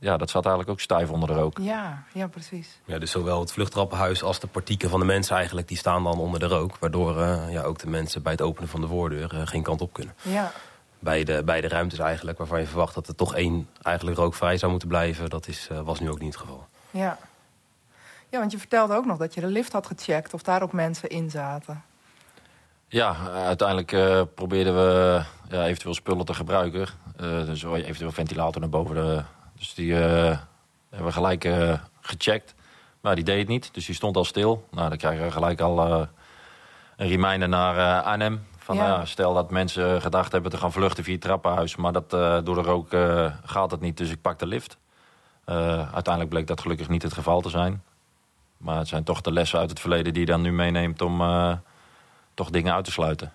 ja, 0.00 0.16
dat 0.16 0.30
zat 0.30 0.44
eigenlijk 0.44 0.72
ook 0.74 0.80
stijf 0.80 1.10
onder 1.10 1.28
de 1.28 1.34
rook. 1.34 1.58
Ja, 1.58 2.02
ja, 2.12 2.26
precies. 2.26 2.80
Ja, 2.84 2.98
dus 2.98 3.10
zowel 3.10 3.40
het 3.40 3.52
vluchttrappenhuis 3.52 4.22
als 4.22 4.40
de 4.40 4.46
portieken 4.46 4.90
van 4.90 5.00
de 5.00 5.06
mensen 5.06 5.36
eigenlijk... 5.36 5.68
die 5.68 5.76
staan 5.76 6.04
dan 6.04 6.18
onder 6.18 6.40
de 6.40 6.46
rook. 6.46 6.78
Waardoor 6.78 7.16
uh, 7.16 7.52
ja, 7.52 7.62
ook 7.62 7.78
de 7.78 7.88
mensen 7.88 8.22
bij 8.22 8.32
het 8.32 8.40
openen 8.40 8.68
van 8.68 8.80
de 8.80 8.86
voordeur 8.86 9.34
uh, 9.34 9.40
geen 9.44 9.62
kant 9.62 9.80
op 9.80 9.92
kunnen. 9.92 10.14
Ja. 10.22 10.52
Bij 10.98 11.24
de, 11.24 11.42
bij 11.44 11.60
de 11.60 11.68
ruimtes 11.68 11.98
eigenlijk 11.98 12.38
waarvan 12.38 12.60
je 12.60 12.66
verwacht 12.66 12.94
dat 12.94 13.08
er 13.08 13.14
toch 13.14 13.34
één 13.34 13.68
eigenlijk 13.82 14.16
rookvrij 14.16 14.56
zou 14.56 14.70
moeten 14.70 14.88
blijven... 14.88 15.30
dat 15.30 15.48
is, 15.48 15.68
uh, 15.72 15.80
was 15.80 16.00
nu 16.00 16.10
ook 16.10 16.20
niet 16.20 16.32
het 16.34 16.42
geval. 16.42 16.66
Ja. 16.90 17.18
ja, 18.28 18.38
want 18.38 18.52
je 18.52 18.58
vertelde 18.58 18.94
ook 18.94 19.06
nog 19.06 19.18
dat 19.18 19.34
je 19.34 19.40
de 19.40 19.46
lift 19.46 19.72
had 19.72 19.86
gecheckt... 19.86 20.34
of 20.34 20.42
daar 20.42 20.62
ook 20.62 20.72
mensen 20.72 21.08
in 21.08 21.30
zaten. 21.30 21.82
Ja, 22.88 23.16
uiteindelijk 23.32 23.90
probeerden 24.34 24.74
we 24.74 25.22
ja, 25.48 25.64
eventueel 25.64 25.94
spullen 25.94 26.24
te 26.24 26.34
gebruiken. 26.34 26.86
dus 27.16 27.62
eventueel 27.62 28.12
ventilator 28.12 28.60
naar 28.60 28.70
boven 28.70 28.94
de 28.94 29.22
dus 29.60 29.74
die 29.74 29.92
uh, 29.92 29.98
hebben 30.88 31.06
we 31.06 31.12
gelijk 31.12 31.44
uh, 31.44 31.74
gecheckt. 32.00 32.54
Maar 33.00 33.14
die 33.14 33.24
deed 33.24 33.38
het 33.38 33.48
niet, 33.48 33.74
dus 33.74 33.86
die 33.86 33.94
stond 33.94 34.16
al 34.16 34.24
stil. 34.24 34.68
Nou, 34.70 34.88
dan 34.88 34.98
krijgen 34.98 35.24
we 35.24 35.30
gelijk 35.30 35.60
al 35.60 35.86
uh, 36.00 36.06
een 36.96 37.08
reminder 37.08 37.48
naar 37.48 38.02
Arnhem. 38.02 38.46
Van, 38.58 38.76
Ja. 38.76 38.86
ja, 38.86 39.04
stel 39.04 39.34
dat 39.34 39.50
mensen 39.50 40.00
gedacht 40.02 40.32
hebben 40.32 40.50
te 40.50 40.56
gaan 40.56 40.72
vluchten 40.72 41.04
via 41.04 41.12
het 41.12 41.22
trappenhuis. 41.22 41.76
Maar 41.76 41.92
dat, 41.92 42.12
eh, 42.12 42.38
door 42.44 42.54
de 42.54 42.62
rook 42.62 42.92
eh, 42.92 43.32
gaat 43.44 43.70
het 43.70 43.80
niet, 43.80 43.96
dus 43.96 44.10
ik 44.10 44.20
pak 44.20 44.38
de 44.38 44.46
lift. 44.46 44.76
Eh, 45.44 45.92
uiteindelijk 45.92 46.28
bleek 46.28 46.46
dat 46.46 46.60
gelukkig 46.60 46.88
niet 46.88 47.02
het 47.02 47.12
geval 47.12 47.40
te 47.40 47.48
zijn. 47.48 47.82
Maar 48.56 48.78
het 48.78 48.88
zijn 48.88 49.04
toch 49.04 49.20
de 49.20 49.32
lessen 49.32 49.58
uit 49.58 49.70
het 49.70 49.80
verleden 49.80 50.12
die 50.12 50.20
je 50.22 50.32
dan 50.32 50.40
nu 50.40 50.52
meeneemt 50.52 51.02
om 51.02 51.20
eh, 51.20 51.52
toch 52.34 52.50
dingen 52.50 52.74
uit 52.74 52.84
te 52.84 52.90
sluiten. 52.90 53.32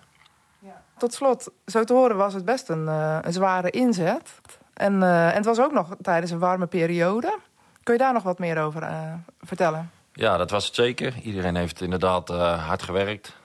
Tot 0.98 1.14
slot, 1.14 1.50
zo 1.66 1.84
te 1.84 1.92
horen 1.92 2.16
was 2.16 2.34
het 2.34 2.44
best 2.44 2.68
een, 2.68 2.88
eh, 2.88 3.18
een 3.22 3.32
zware 3.32 3.70
inzet. 3.70 4.40
En, 4.76 5.02
eh, 5.02 5.28
en 5.28 5.34
het 5.34 5.44
was 5.44 5.60
ook 5.60 5.72
nog 5.72 5.96
tijdens 6.02 6.30
een 6.30 6.38
warme 6.38 6.66
periode. 6.66 7.38
Kun 7.86 7.94
je 7.94 8.00
daar 8.00 8.12
nog 8.12 8.22
wat 8.22 8.38
meer 8.38 8.62
over 8.62 8.82
eh, 8.82 9.12
vertellen? 9.40 9.90
Ja, 10.12 10.36
dat 10.36 10.50
was 10.50 10.66
het 10.66 10.74
zeker. 10.74 11.14
Iedereen 11.22 11.56
heeft 11.56 11.80
inderdaad 11.80 12.30
eh, 12.30 12.66
hard 12.66 12.82
gewerkt. 12.82 13.36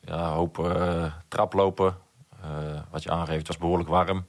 Ja, 0.00 0.28
hoop 0.28 0.58
eh, 0.58 1.04
traplopen. 1.28 1.96
Wat 2.90 3.02
je 3.02 3.10
aangeeft 3.10 3.46
was 3.46 3.58
behoorlijk 3.58 3.88
warm. 3.88 4.26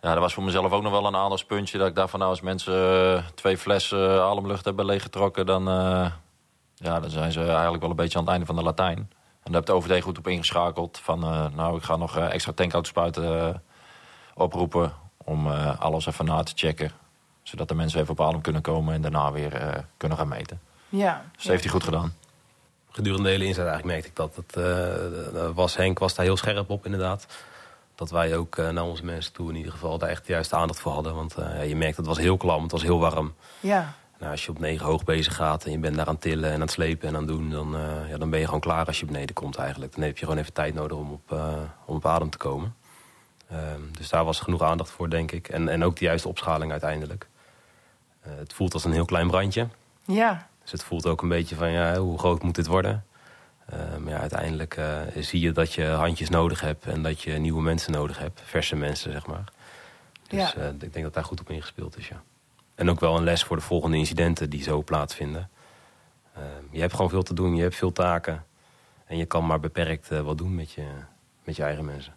Ja, 0.00 0.12
dat 0.12 0.18
was 0.18 0.34
voor 0.34 0.42
mezelf 0.42 0.72
ook 0.72 0.82
nog 0.82 0.92
wel 0.92 1.06
een 1.06 1.16
aandachtspuntje. 1.16 1.78
Dat 1.78 1.88
ik 1.88 1.94
dacht 1.94 2.10
van 2.10 2.18
nou, 2.18 2.30
als 2.30 2.40
mensen 2.40 3.24
twee 3.34 3.58
flessen 3.58 4.22
ademlucht 4.22 4.64
hebben 4.64 4.84
leeggetrokken... 4.84 5.46
Dan, 5.46 5.64
ja, 6.74 7.00
dan 7.00 7.10
zijn 7.10 7.32
ze 7.32 7.46
eigenlijk 7.46 7.80
wel 7.80 7.90
een 7.90 7.96
beetje 7.96 8.18
aan 8.18 8.24
het 8.24 8.32
einde 8.32 8.46
van 8.46 8.56
de 8.56 8.62
Latijn. 8.62 8.98
En 8.98 9.52
daar 9.52 9.54
heb 9.54 9.66
de 9.66 9.72
OVD 9.72 10.02
goed 10.02 10.18
op 10.18 10.28
ingeschakeld. 10.28 10.98
Van 10.98 11.20
nou, 11.54 11.76
ik 11.76 11.82
ga 11.82 11.96
nog 11.96 12.18
extra 12.18 12.52
tankautosppuiten 12.52 13.40
eh, 13.40 13.54
oproepen... 14.34 14.92
om 15.24 15.50
eh, 15.50 15.80
alles 15.80 16.06
even 16.06 16.24
na 16.24 16.42
te 16.42 16.52
checken. 16.54 16.90
Zodat 17.42 17.68
de 17.68 17.74
mensen 17.74 18.00
even 18.00 18.12
op 18.12 18.20
adem 18.20 18.40
kunnen 18.40 18.62
komen 18.62 18.94
en 18.94 19.02
daarna 19.02 19.32
weer 19.32 19.54
eh, 19.54 19.82
kunnen 19.96 20.18
gaan 20.18 20.28
meten. 20.28 20.60
Ja. 20.88 21.24
Dus 21.32 21.42
dat 21.42 21.50
heeft 21.50 21.62
hij 21.62 21.72
goed 21.72 21.84
gedaan. 21.84 22.14
Gedurende 22.90 23.24
de 23.24 23.30
hele 23.30 23.44
inzet 23.44 23.66
eigenlijk 23.66 23.86
merkte 23.86 24.08
ik 24.08 24.16
dat. 24.16 24.36
Het, 24.36 24.56
eh, 24.56 25.50
was, 25.54 25.76
Henk 25.76 25.98
was 25.98 26.14
daar 26.14 26.24
heel 26.24 26.36
scherp 26.36 26.70
op 26.70 26.84
inderdaad. 26.84 27.26
Dat 27.94 28.10
wij 28.10 28.36
ook 28.36 28.56
eh, 28.56 28.68
naar 28.68 28.84
onze 28.84 29.04
mensen 29.04 29.32
toe 29.32 29.48
in 29.48 29.56
ieder 29.56 29.72
geval 29.72 29.98
daar 29.98 30.08
echt 30.08 30.26
de 30.26 30.32
juiste 30.32 30.56
aandacht 30.56 30.80
voor 30.80 30.92
hadden. 30.92 31.14
Want 31.14 31.34
eh, 31.34 31.68
je 31.68 31.76
merkt 31.76 31.96
het 31.96 32.06
was 32.06 32.18
heel 32.18 32.36
klam, 32.36 32.62
het 32.62 32.72
was 32.72 32.82
heel 32.82 32.98
warm. 32.98 33.34
Ja. 33.60 33.94
Nou, 34.18 34.30
als 34.30 34.44
je 34.44 34.50
op 34.50 34.58
negen 34.58 34.86
hoog 34.86 35.04
bezig 35.04 35.34
gaat 35.34 35.64
en 35.64 35.70
je 35.70 35.78
bent 35.78 35.96
daar 35.96 36.06
aan 36.06 36.18
tillen 36.18 36.48
en 36.48 36.54
aan 36.54 36.60
het 36.60 36.70
slepen 36.70 37.08
en 37.08 37.14
aan 37.14 37.20
het 37.20 37.30
doen... 37.30 37.50
Dan, 37.50 37.76
eh, 37.76 38.08
ja, 38.08 38.16
dan 38.16 38.30
ben 38.30 38.38
je 38.38 38.44
gewoon 38.44 38.60
klaar 38.60 38.86
als 38.86 39.00
je 39.00 39.06
beneden 39.06 39.34
komt 39.34 39.56
eigenlijk. 39.56 39.94
Dan 39.94 40.02
heb 40.02 40.18
je 40.18 40.24
gewoon 40.24 40.40
even 40.40 40.52
tijd 40.52 40.74
nodig 40.74 40.96
om 40.96 41.12
op, 41.12 41.32
eh, 41.32 41.54
om 41.84 41.96
op 41.96 42.06
adem 42.06 42.30
te 42.30 42.38
komen. 42.38 42.74
Ehm, 43.50 43.80
dus 43.92 44.08
daar 44.08 44.24
was 44.24 44.40
genoeg 44.40 44.62
aandacht 44.62 44.90
voor, 44.90 45.10
denk 45.10 45.32
ik. 45.32 45.48
En, 45.48 45.68
en 45.68 45.84
ook 45.84 45.96
de 45.96 46.04
juiste 46.04 46.28
opschaling 46.28 46.70
uiteindelijk. 46.70 47.28
Eh, 48.20 48.32
het 48.36 48.52
voelt 48.52 48.74
als 48.74 48.84
een 48.84 48.92
heel 48.92 49.04
klein 49.04 49.26
brandje. 49.26 49.68
Ja. 50.04 50.48
Dus 50.62 50.72
het 50.72 50.84
voelt 50.84 51.06
ook 51.06 51.22
een 51.22 51.28
beetje 51.28 51.54
van, 51.56 51.70
ja, 51.70 51.96
hoe 51.96 52.18
groot 52.18 52.42
moet 52.42 52.54
dit 52.54 52.66
worden? 52.66 53.04
Maar 53.98 54.12
ja, 54.12 54.18
uiteindelijk 54.18 54.76
eh, 54.76 55.00
zie 55.18 55.40
je 55.40 55.52
dat 55.52 55.72
je 55.72 55.84
handjes 55.86 56.28
nodig 56.28 56.60
hebt... 56.60 56.86
en 56.86 57.02
dat 57.02 57.22
je 57.22 57.32
nieuwe 57.32 57.62
mensen 57.62 57.92
nodig 57.92 58.18
hebt. 58.18 58.40
Verse 58.44 58.76
mensen, 58.76 59.12
zeg 59.12 59.26
maar. 59.26 59.44
Dus 60.28 60.52
Ja. 60.52 60.54
eh, 60.54 60.68
ik 60.68 60.92
denk 60.92 61.04
dat 61.04 61.14
daar 61.14 61.24
goed 61.24 61.40
op 61.40 61.50
ingespeeld 61.50 61.98
is, 61.98 62.08
ja. 62.08 62.22
En 62.74 62.90
ook 62.90 63.00
wel 63.00 63.16
een 63.16 63.24
les 63.24 63.44
voor 63.44 63.56
de 63.56 63.62
volgende 63.62 63.96
incidenten 63.96 64.50
die 64.50 64.62
zo 64.62 64.82
plaatsvinden. 64.82 65.50
Eh, 66.32 66.42
je 66.70 66.80
hebt 66.80 66.94
gewoon 66.94 67.10
veel 67.10 67.22
te 67.22 67.34
doen, 67.34 67.56
je 67.56 67.62
hebt 67.62 67.76
veel 67.76 67.92
taken. 67.92 68.44
En 69.06 69.16
je 69.16 69.26
kan 69.26 69.46
maar 69.46 69.60
beperkt 69.60 70.08
wat 70.08 70.38
doen 70.38 70.54
met 70.54 70.70
je, 70.72 70.86
met 71.44 71.56
je 71.56 71.62
eigen 71.62 71.84
mensen. 71.84 72.14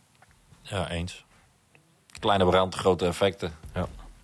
Ja, 0.70 0.90
eens. 0.90 1.26
Kleine 2.20 2.46
brand, 2.46 2.76
grote 2.76 3.06
effecten. 3.06 3.52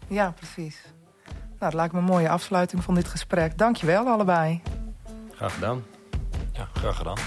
Ja, 0.08 0.32
precies. 0.32 0.82
Nou, 1.26 1.36
dat 1.60 1.74
lijkt 1.74 1.94
me 1.94 2.00
een 2.00 2.06
mooie 2.06 2.30
afsluiting 2.30 2.84
van 2.84 2.96
dit 2.96 3.08
gesprek. 3.08 3.58
Dankjewel 3.58 4.08
allebei. 4.08 4.62
Graag 5.32 5.54
gedaan. 5.54 5.84
Ja, 6.54 6.68
graag 6.74 6.98
gedaan. 6.98 7.18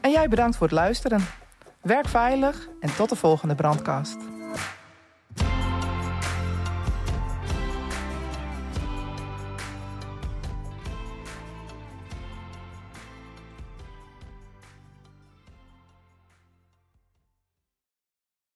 En 0.00 0.10
jij 0.10 0.28
bedankt 0.28 0.56
voor 0.56 0.66
het 0.66 0.76
luisteren. 0.76 1.26
Werk 1.80 2.08
veilig 2.08 2.68
en 2.80 2.94
tot 2.96 3.08
de 3.08 3.16
volgende 3.16 3.54
brandkast. 3.54 4.16